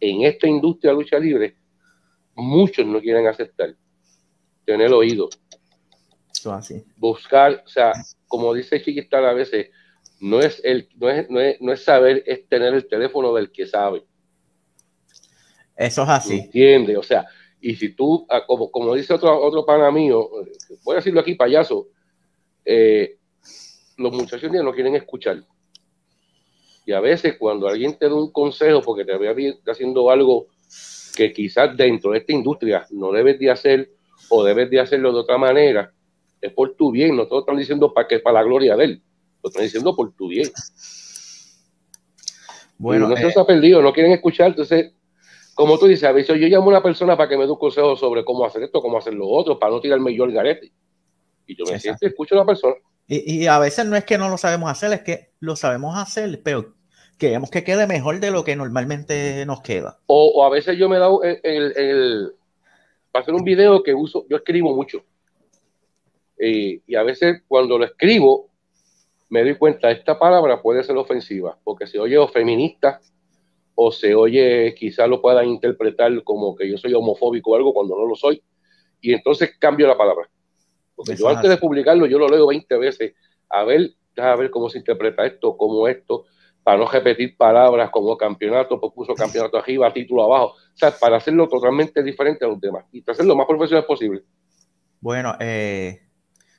en 0.00 0.22
esta 0.22 0.46
industria 0.46 0.92
de 0.92 0.98
lucha 0.98 1.18
libre, 1.18 1.56
muchos 2.34 2.86
no 2.86 3.00
quieren 3.00 3.26
aceptar. 3.26 3.74
Tener 4.64 4.92
oído. 4.92 5.28
así. 6.50 6.84
Buscar, 6.96 7.62
o 7.64 7.68
sea, 7.68 7.92
como 8.26 8.54
dice 8.54 8.82
Chiquistar 8.82 9.24
a 9.24 9.32
veces, 9.32 9.70
no 10.20 10.40
es, 10.40 10.60
el, 10.64 10.88
no 10.96 11.10
es, 11.10 11.28
no, 11.28 11.40
es, 11.40 11.60
no 11.60 11.72
es 11.72 11.84
saber, 11.84 12.22
es 12.26 12.48
tener 12.48 12.74
el 12.74 12.86
teléfono 12.88 13.34
del 13.34 13.50
que 13.50 13.66
sabe. 13.66 14.04
Eso 15.76 16.02
es 16.04 16.08
así. 16.08 16.38
¿Entiende? 16.40 16.96
O 16.96 17.02
sea, 17.02 17.26
y 17.60 17.76
si 17.76 17.94
tú, 17.94 18.26
ah, 18.28 18.44
como, 18.46 18.70
como 18.70 18.94
dice 18.94 19.14
otro, 19.14 19.42
otro 19.42 19.64
pana 19.64 19.90
mío, 19.90 20.30
voy 20.82 20.94
a 20.94 20.96
decirlo 20.96 21.20
aquí, 21.20 21.34
payaso, 21.34 21.88
eh, 22.64 23.18
los 23.96 24.12
muchachos 24.12 24.50
no 24.52 24.72
quieren 24.72 24.94
escuchar. 24.96 25.42
Y 26.86 26.92
a 26.92 27.00
veces 27.00 27.36
cuando 27.38 27.66
alguien 27.66 27.96
te 27.96 28.08
da 28.08 28.14
un 28.14 28.30
consejo 28.30 28.82
porque 28.82 29.04
te 29.04 29.16
ve 29.16 29.58
haciendo 29.66 30.10
algo 30.10 30.48
que 31.16 31.32
quizás 31.32 31.76
dentro 31.76 32.10
de 32.10 32.18
esta 32.18 32.32
industria 32.32 32.86
no 32.90 33.12
debes 33.12 33.38
de 33.38 33.50
hacer 33.50 33.90
o 34.28 34.44
debes 34.44 34.70
de 34.70 34.80
hacerlo 34.80 35.12
de 35.12 35.20
otra 35.20 35.38
manera, 35.38 35.92
es 36.40 36.52
por 36.52 36.74
tu 36.74 36.90
bien, 36.90 37.16
no 37.16 37.26
te 37.26 37.34
lo 37.34 37.40
están 37.40 37.56
diciendo 37.56 37.92
para 37.92 38.06
que 38.06 38.18
para 38.18 38.40
la 38.40 38.42
gloria 38.42 38.76
de 38.76 38.84
él, 38.84 39.02
lo 39.42 39.48
están 39.48 39.64
diciendo 39.64 39.94
por 39.94 40.12
tu 40.12 40.28
bien. 40.28 40.50
Bueno, 42.78 43.08
no 43.08 43.16
se 43.16 43.26
eh, 43.28 43.32
ha 43.36 43.46
perdido, 43.46 43.80
no 43.80 43.92
quieren 43.92 44.12
escuchar, 44.12 44.48
entonces, 44.48 44.92
como 45.54 45.78
tú 45.78 45.86
dices, 45.86 46.04
a 46.04 46.12
veces 46.12 46.38
yo 46.38 46.48
llamo 46.48 46.66
a 46.66 46.68
una 46.68 46.82
persona 46.82 47.16
para 47.16 47.28
que 47.28 47.36
me 47.36 47.44
dé 47.44 47.50
un 47.50 47.58
consejo 47.58 47.96
sobre 47.96 48.24
cómo 48.24 48.44
hacer 48.44 48.64
esto, 48.64 48.82
cómo 48.82 48.98
hacer 48.98 49.14
lo 49.14 49.28
otro, 49.28 49.58
para 49.58 49.72
no 49.72 49.80
tirarme 49.80 50.14
yo 50.14 50.24
el 50.24 50.32
garete. 50.32 50.72
Y 51.46 51.56
yo 51.56 51.64
me 51.70 51.78
siento 51.78 52.04
y 52.04 52.08
escucho 52.08 52.34
a 52.34 52.38
la 52.38 52.46
persona. 52.46 52.74
Y, 53.06 53.46
a 53.46 53.58
veces 53.58 53.84
no 53.86 53.96
es 53.96 54.04
que 54.04 54.16
no 54.16 54.30
lo 54.30 54.38
sabemos 54.38 54.70
hacer, 54.70 54.92
es 54.92 55.02
que 55.02 55.32
lo 55.38 55.56
sabemos 55.56 55.96
hacer, 55.96 56.40
pero 56.42 56.74
queremos 57.18 57.50
que 57.50 57.62
quede 57.62 57.86
mejor 57.86 58.18
de 58.18 58.30
lo 58.30 58.44
que 58.44 58.56
normalmente 58.56 59.44
nos 59.46 59.60
queda. 59.60 59.98
O, 60.06 60.44
a 60.44 60.48
veces 60.48 60.78
yo 60.78 60.88
me 60.88 60.96
he 60.96 61.00
dado 61.00 61.22
el, 61.22 61.38
el, 61.42 62.32
para 63.14 63.22
hacer 63.22 63.34
un 63.36 63.44
video 63.44 63.80
que 63.80 63.94
uso, 63.94 64.26
yo 64.28 64.38
escribo 64.38 64.74
mucho. 64.74 65.04
y 66.36 66.96
a 66.96 67.04
veces 67.04 67.44
cuando 67.46 67.78
lo 67.78 67.84
escribo, 67.84 68.50
me 69.28 69.44
doy 69.44 69.54
cuenta, 69.54 69.88
esta 69.92 70.18
palabra 70.18 70.60
puede 70.60 70.82
ser 70.82 70.96
ofensiva, 70.96 71.56
porque 71.62 71.86
se 71.86 72.00
oye 72.00 72.16
feminista 72.26 73.00
o 73.76 73.92
se 73.92 74.16
oye, 74.16 74.74
quizás 74.76 75.08
lo 75.08 75.22
puedan 75.22 75.46
interpretar 75.46 76.24
como 76.24 76.56
que 76.56 76.68
yo 76.68 76.76
soy 76.76 76.92
homofóbico 76.92 77.52
o 77.52 77.54
algo 77.54 77.72
cuando 77.72 77.96
no 77.96 78.04
lo 78.04 78.16
soy. 78.16 78.42
Y 79.00 79.12
entonces 79.12 79.56
cambio 79.60 79.86
la 79.86 79.96
palabra. 79.96 80.28
Porque 80.96 81.14
yo 81.14 81.28
antes 81.28 81.48
de 81.48 81.56
publicarlo, 81.56 82.06
yo 82.06 82.18
lo 82.18 82.26
leo 82.26 82.48
20 82.48 82.76
veces, 82.78 83.14
a 83.48 83.62
ver, 83.62 83.92
a 84.16 84.34
ver 84.34 84.50
cómo 84.50 84.68
se 84.68 84.78
interpreta 84.78 85.24
esto, 85.24 85.56
cómo 85.56 85.86
esto, 85.86 86.24
para 86.64 86.78
no 86.78 86.88
repetir 86.88 87.36
palabras 87.36 87.90
como 87.90 88.16
campeonato, 88.16 88.80
pues 88.80 88.92
puso 88.92 89.14
campeonato 89.14 89.58
arriba, 89.58 89.92
título 89.92 90.24
abajo, 90.24 90.46
o 90.46 90.76
sea, 90.76 90.90
para 90.90 91.18
hacerlo 91.18 91.46
totalmente 91.46 92.02
diferente 92.02 92.44
a 92.44 92.48
los 92.48 92.60
demás 92.60 92.86
y 92.90 93.04
hacerlo 93.08 93.34
lo 93.34 93.36
más 93.36 93.46
profesional 93.46 93.84
posible. 93.84 94.22
Bueno, 95.00 95.36
eh, 95.38 96.00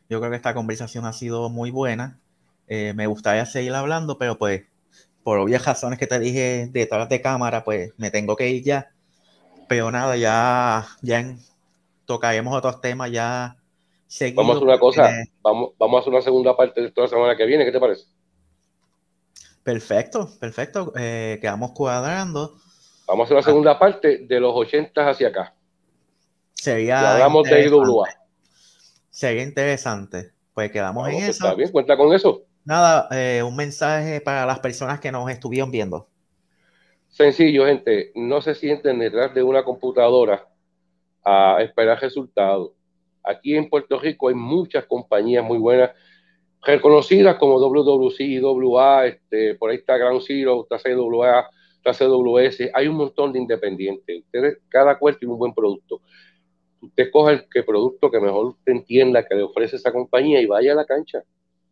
yo 0.08 0.20
creo 0.20 0.30
que 0.30 0.38
esta 0.38 0.54
conversación 0.54 1.06
ha 1.06 1.14
sido 1.14 1.50
muy 1.50 1.72
buena. 1.72 2.20
Eh, 2.68 2.94
me 2.96 3.08
gustaría 3.08 3.46
seguir 3.48 3.74
hablando, 3.74 4.20
pero 4.20 4.38
pues 4.38 4.66
por 5.24 5.40
obvias 5.40 5.66
razones 5.66 5.98
que 5.98 6.06
te 6.06 6.20
dije 6.20 6.70
detrás 6.72 7.10
de 7.10 7.22
cámara, 7.22 7.64
pues 7.64 7.92
me 7.98 8.12
tengo 8.12 8.36
que 8.36 8.50
ir 8.50 8.64
ya. 8.64 8.92
Pero 9.68 9.90
nada, 9.90 10.16
ya, 10.16 10.86
ya 11.02 11.36
tocaremos 12.06 12.56
otros 12.56 12.80
temas 12.80 13.12
ya 13.12 13.58
vamos 14.36 14.56
a 14.56 14.58
hacer 14.58 14.68
una 14.68 14.80
cosa, 14.80 15.10
vamos, 15.42 15.72
vamos 15.78 15.98
a 15.98 16.00
hacer 16.02 16.14
una 16.14 16.22
segunda 16.22 16.56
parte 16.56 16.82
de 16.82 16.92
toda 16.92 17.08
la 17.08 17.10
semana 17.10 17.36
que 17.36 17.46
viene, 17.46 17.66
¿qué 17.66 17.72
te 17.72 17.80
parece? 17.80 18.06
Perfecto, 19.66 20.30
perfecto, 20.40 20.94
eh, 20.96 21.40
quedamos 21.42 21.72
cuadrando. 21.72 22.54
Vamos 23.08 23.24
a 23.24 23.26
hacer 23.26 23.38
la 23.38 23.42
segunda 23.42 23.80
parte 23.80 24.20
de 24.20 24.40
los 24.40 24.54
80 24.54 25.10
hacia 25.10 25.30
acá. 25.30 25.56
Sería. 26.54 27.14
hablamos 27.14 27.50
de 27.50 27.66
IWA. 27.66 28.08
Sería 29.10 29.42
interesante. 29.42 30.34
Pues 30.54 30.72
quedamos 30.72 31.08
en 31.08 31.16
pues 31.16 31.30
eso. 31.30 31.46
Está 31.46 31.56
bien, 31.56 31.72
cuenta 31.72 31.98
con 31.98 32.14
eso. 32.14 32.44
Nada, 32.64 33.08
eh, 33.10 33.42
un 33.42 33.56
mensaje 33.56 34.22
para 34.22 34.46
las 34.46 34.60
personas 34.60 35.00
que 35.00 35.12
nos 35.12 35.28
estuvieron 35.32 35.72
viendo. 35.72 36.10
Sencillo, 37.08 37.66
gente. 37.66 38.12
No 38.14 38.44
se 38.44 38.54
sienten 38.54 39.00
detrás 39.00 39.34
de 39.34 39.42
una 39.42 39.64
computadora 39.64 40.48
a 41.24 41.58
esperar 41.64 42.00
resultados. 42.00 42.74
Aquí 43.24 43.56
en 43.56 43.68
Puerto 43.68 43.98
Rico 43.98 44.30
hay 44.30 44.36
muchas 44.36 44.86
compañías 44.86 45.44
muy 45.44 45.58
buenas, 45.58 45.90
reconocidas 46.66 47.38
como 47.38 47.60
WWC, 47.60 48.42
WA, 48.42 49.08
este, 49.08 49.56
por 49.56 49.70
ahí 49.70 49.78
está 49.78 49.98
Ground 49.98 50.22
Zero, 50.26 50.68
está 50.70 50.78
CWA, 50.78 51.50
está 51.84 51.94
CWS, 51.94 52.72
hay 52.74 52.88
un 52.88 52.96
montón 52.96 53.32
de 53.32 53.40
independientes. 53.40 54.24
Ustedes, 54.24 54.58
cada 54.70 54.98
cual 54.98 55.18
tiene 55.18 55.34
un 55.34 55.40
buen 55.40 55.54
producto. 55.54 56.02
Usted 56.82 57.10
coja 57.12 57.32
el 57.32 57.50
que 57.50 57.64
producto 57.64 58.12
que 58.12 58.20
mejor 58.20 58.48
usted 58.48 58.72
entienda 58.72 59.26
que 59.26 59.36
le 59.36 59.44
ofrece 59.44 59.76
esa 59.76 59.92
compañía 59.92 60.42
y 60.42 60.46
vaya 60.46 60.74
a 60.74 60.76
la 60.76 60.86
cancha. 60.86 61.24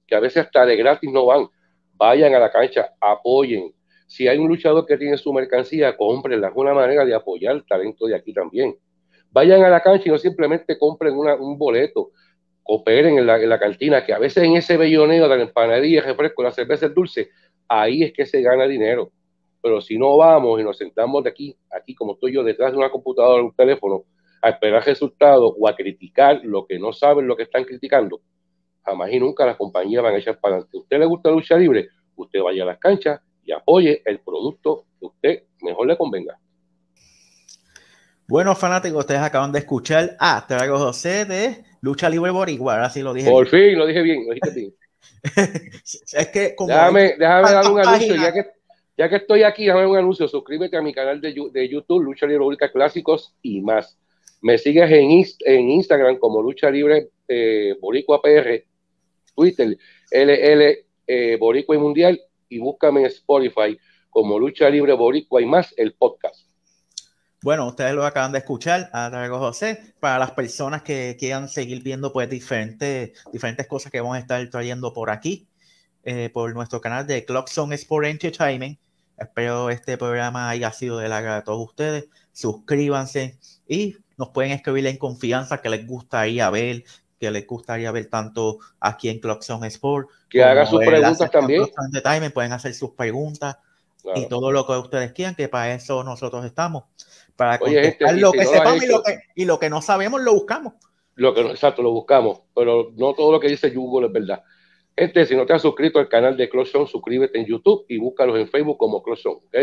Que 0.07 0.15
a 0.15 0.19
veces 0.19 0.45
hasta 0.45 0.65
de 0.65 0.75
gratis 0.75 1.11
no 1.11 1.25
van. 1.25 1.47
Vayan 1.95 2.33
a 2.33 2.39
la 2.39 2.51
cancha, 2.51 2.93
apoyen. 2.99 3.73
Si 4.07 4.27
hay 4.27 4.37
un 4.37 4.47
luchador 4.47 4.85
que 4.85 4.97
tiene 4.97 5.17
su 5.17 5.31
mercancía, 5.33 5.95
cómprenla. 5.95 6.49
Es 6.49 6.55
una 6.55 6.73
manera 6.73 7.05
de 7.05 7.13
apoyar 7.13 7.55
el 7.55 7.65
talento 7.65 8.05
de 8.07 8.15
aquí 8.15 8.33
también 8.33 8.75
vayan 9.33 9.63
a 9.63 9.69
la 9.69 9.81
cancha 9.81 10.03
y 10.05 10.11
no 10.11 10.17
simplemente 10.17 10.77
compren 10.77 11.15
un 11.15 11.57
boleto, 11.57 12.11
cooperen 12.63 13.17
en 13.17 13.27
la, 13.27 13.41
en 13.41 13.49
la, 13.49 13.59
cantina, 13.59 14.05
que 14.05 14.13
a 14.13 14.19
veces 14.19 14.43
en 14.43 14.55
ese 14.55 14.77
belloneo 14.77 15.27
de 15.27 15.37
la 15.37 15.43
empanadilla, 15.43 16.01
refresco, 16.01 16.43
la 16.43 16.51
cerveza, 16.51 16.85
el 16.85 16.93
dulce, 16.93 17.29
ahí 17.67 18.03
es 18.03 18.13
que 18.13 18.25
se 18.25 18.41
gana 18.41 18.65
dinero. 18.65 19.11
Pero 19.61 19.81
si 19.81 19.97
no 19.97 20.17
vamos 20.17 20.59
y 20.59 20.63
nos 20.63 20.77
sentamos 20.77 21.23
de 21.23 21.29
aquí, 21.29 21.55
aquí 21.71 21.95
como 21.95 22.13
estoy 22.13 22.33
yo, 22.33 22.43
detrás 22.43 22.71
de 22.71 22.77
una 22.77 22.89
computadora, 22.89 23.43
un 23.43 23.53
teléfono, 23.53 24.03
a 24.41 24.49
esperar 24.49 24.85
resultados 24.85 25.53
o 25.57 25.67
a 25.67 25.75
criticar 25.75 26.41
lo 26.43 26.65
que 26.65 26.77
no 26.77 26.91
saben 26.91 27.27
lo 27.27 27.35
que 27.37 27.43
están 27.43 27.63
criticando, 27.63 28.19
jamás 28.83 29.11
y 29.11 29.19
nunca 29.19 29.45
las 29.45 29.55
compañías 29.55 30.03
van 30.03 30.15
a 30.15 30.17
echar 30.17 30.37
para 30.39 30.55
adelante. 30.55 30.77
¿A 30.77 30.81
usted 30.81 30.99
le 30.99 31.05
gusta 31.05 31.29
la 31.29 31.35
lucha 31.35 31.57
libre? 31.57 31.87
Usted 32.15 32.41
vaya 32.41 32.63
a 32.63 32.65
las 32.65 32.77
canchas 32.77 33.21
y 33.45 33.53
apoye 33.53 34.01
el 34.05 34.19
producto 34.19 34.85
que 34.99 35.05
usted 35.05 35.43
mejor 35.61 35.87
le 35.87 35.97
convenga. 35.97 36.37
Bueno, 38.27 38.55
fanáticos, 38.55 38.99
ustedes 38.99 39.21
acaban 39.21 39.51
de 39.51 39.59
escuchar 39.59 40.15
a 40.19 40.45
Trago 40.47 40.77
José 40.77 41.25
de 41.25 41.63
Lucha 41.81 42.09
Libre 42.09 42.31
Boricua, 42.31 42.75
ahora 42.75 42.89
sí 42.89 43.01
lo 43.01 43.13
dije. 43.13 43.29
Por 43.29 43.47
fin, 43.47 43.77
lo 43.77 43.85
dije 43.85 44.01
bien, 44.01 44.25
lo 44.25 44.33
dije 44.33 44.51
bien. 44.55 44.73
es 46.13 46.27
que 46.29 46.55
como 46.55 46.69
déjame, 46.69 47.15
déjame 47.17 47.51
dar 47.51 47.71
un 47.71 47.79
anuncio, 47.79 48.15
ya 48.15 48.31
que, 48.31 48.45
ya 48.97 49.09
que 49.09 49.15
estoy 49.17 49.43
aquí, 49.43 49.65
déjame 49.65 49.87
un 49.87 49.97
anuncio, 49.97 50.27
suscríbete 50.27 50.77
a 50.77 50.81
mi 50.81 50.93
canal 50.93 51.19
de, 51.19 51.33
de 51.51 51.69
YouTube, 51.69 52.03
Lucha 52.03 52.25
Libre 52.25 52.43
Boricua 52.43 52.69
Clásicos 52.69 53.35
y 53.41 53.61
más. 53.61 53.97
Me 54.41 54.57
sigues 54.57 54.89
en, 54.91 55.09
en 55.45 55.69
Instagram 55.69 56.17
como 56.17 56.41
Lucha 56.41 56.69
Libre 56.69 57.09
eh, 57.27 57.75
Boricua 57.79 58.21
PR, 58.21 58.63
Twitter, 59.35 59.77
LL 60.11 60.85
eh, 61.07 61.37
Boricua 61.37 61.75
y 61.75 61.79
Mundial, 61.79 62.21
y 62.47 62.59
búscame 62.59 63.01
en 63.01 63.07
Spotify 63.07 63.77
como 64.09 64.39
Lucha 64.39 64.69
Libre 64.69 64.93
Boricua 64.93 65.41
y 65.41 65.45
más 65.45 65.73
el 65.77 65.93
podcast. 65.93 66.52
Bueno, 67.43 67.67
ustedes 67.67 67.93
lo 67.93 68.05
acaban 68.05 68.31
de 68.31 68.37
escuchar 68.37 68.89
a 68.93 69.09
Drago 69.09 69.37
José. 69.37 69.93
Para 69.99 70.17
las 70.17 70.31
personas 70.31 70.81
que 70.81 71.17
quieran 71.19 71.49
seguir 71.49 71.83
viendo 71.83 72.13
pues 72.13 72.29
diferentes, 72.29 73.11
diferentes 73.33 73.67
cosas 73.67 73.91
que 73.91 73.99
vamos 73.99 74.15
a 74.15 74.19
estar 74.19 74.49
trayendo 74.49 74.93
por 74.93 75.09
aquí, 75.09 75.45
eh, 76.05 76.29
por 76.33 76.53
nuestro 76.53 76.79
canal 76.79 77.05
de 77.05 77.25
Clockson 77.25 77.73
Sport 77.73 78.07
Entertainment. 78.07 78.79
Espero 79.17 79.69
este 79.69 79.97
programa 79.97 80.49
haya 80.49 80.71
sido 80.71 80.99
de 80.99 81.09
la 81.09 81.21
de 81.21 81.41
todos 81.41 81.67
ustedes. 81.67 82.05
Suscríbanse 82.31 83.37
y 83.67 83.97
nos 84.17 84.29
pueden 84.29 84.53
escribir 84.53 84.87
en 84.87 84.95
confianza 84.95 85.61
que 85.61 85.69
les 85.69 85.85
gustaría 85.85 86.49
ver, 86.49 86.85
que 87.19 87.29
les 87.29 87.45
gustaría 87.45 87.91
ver 87.91 88.05
tanto 88.05 88.59
aquí 88.79 89.09
en 89.09 89.19
Clockson 89.19 89.65
Sport. 89.65 90.07
Que 90.29 90.45
haga 90.45 90.65
sus 90.65 90.79
preguntas 90.79 91.29
también. 91.29 92.31
pueden 92.31 92.53
hacer 92.53 92.73
sus 92.73 92.91
preguntas 92.91 93.57
y 94.15 94.27
todo 94.27 94.51
lo 94.51 94.65
que 94.65 94.73
ustedes 94.73 95.13
quieran, 95.13 95.35
que 95.35 95.47
para 95.47 95.73
eso 95.73 96.03
nosotros 96.03 96.45
estamos 96.45 96.83
para 97.35 97.57
contestar 97.57 98.17
lo 98.17 98.31
que 98.31 98.45
sepamos 98.45 98.83
y, 99.35 99.45
lo 99.45 99.59
que, 99.59 99.69
no 99.69 99.81
sabemos 99.81 100.21
lo 100.21 100.33
buscamos. 100.33 100.73
Lo 101.15 101.33
que 101.33 101.41
exacto, 101.41 101.81
lo 101.81 101.91
buscamos, 101.91 102.41
pero 102.55 102.91
no 102.95 103.13
todo 103.13 103.31
lo 103.31 103.39
que 103.39 103.47
dice 103.47 103.69
Google 103.69 104.07
es 104.07 104.13
verdad. 104.13 104.43
Gente, 104.95 105.25
si 105.25 105.35
no 105.35 105.45
te 105.45 105.53
has 105.53 105.61
suscrito 105.61 105.99
al 105.99 106.07
canal 106.07 106.37
de 106.37 106.49
Closon, 106.49 106.87
suscríbete 106.87 107.39
en 107.39 107.45
YouTube 107.47 107.85
y 107.87 107.97
búscalos 107.97 108.37
en 108.37 108.47
Facebook 108.47 108.77
como 108.77 109.01
Closon, 109.01 109.33
¿ok? 109.33 109.55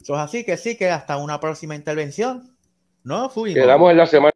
Eso 0.00 0.14
es 0.14 0.20
así 0.20 0.44
que 0.44 0.56
sí, 0.56 0.76
que 0.76 0.90
hasta 0.90 1.16
una 1.16 1.40
próxima 1.40 1.74
intervención. 1.74 2.56
No 3.02 3.28
fuimos. 3.28 3.60
Quedamos 3.60 3.90
en 3.90 3.96
la 3.96 4.06
semana. 4.06 4.35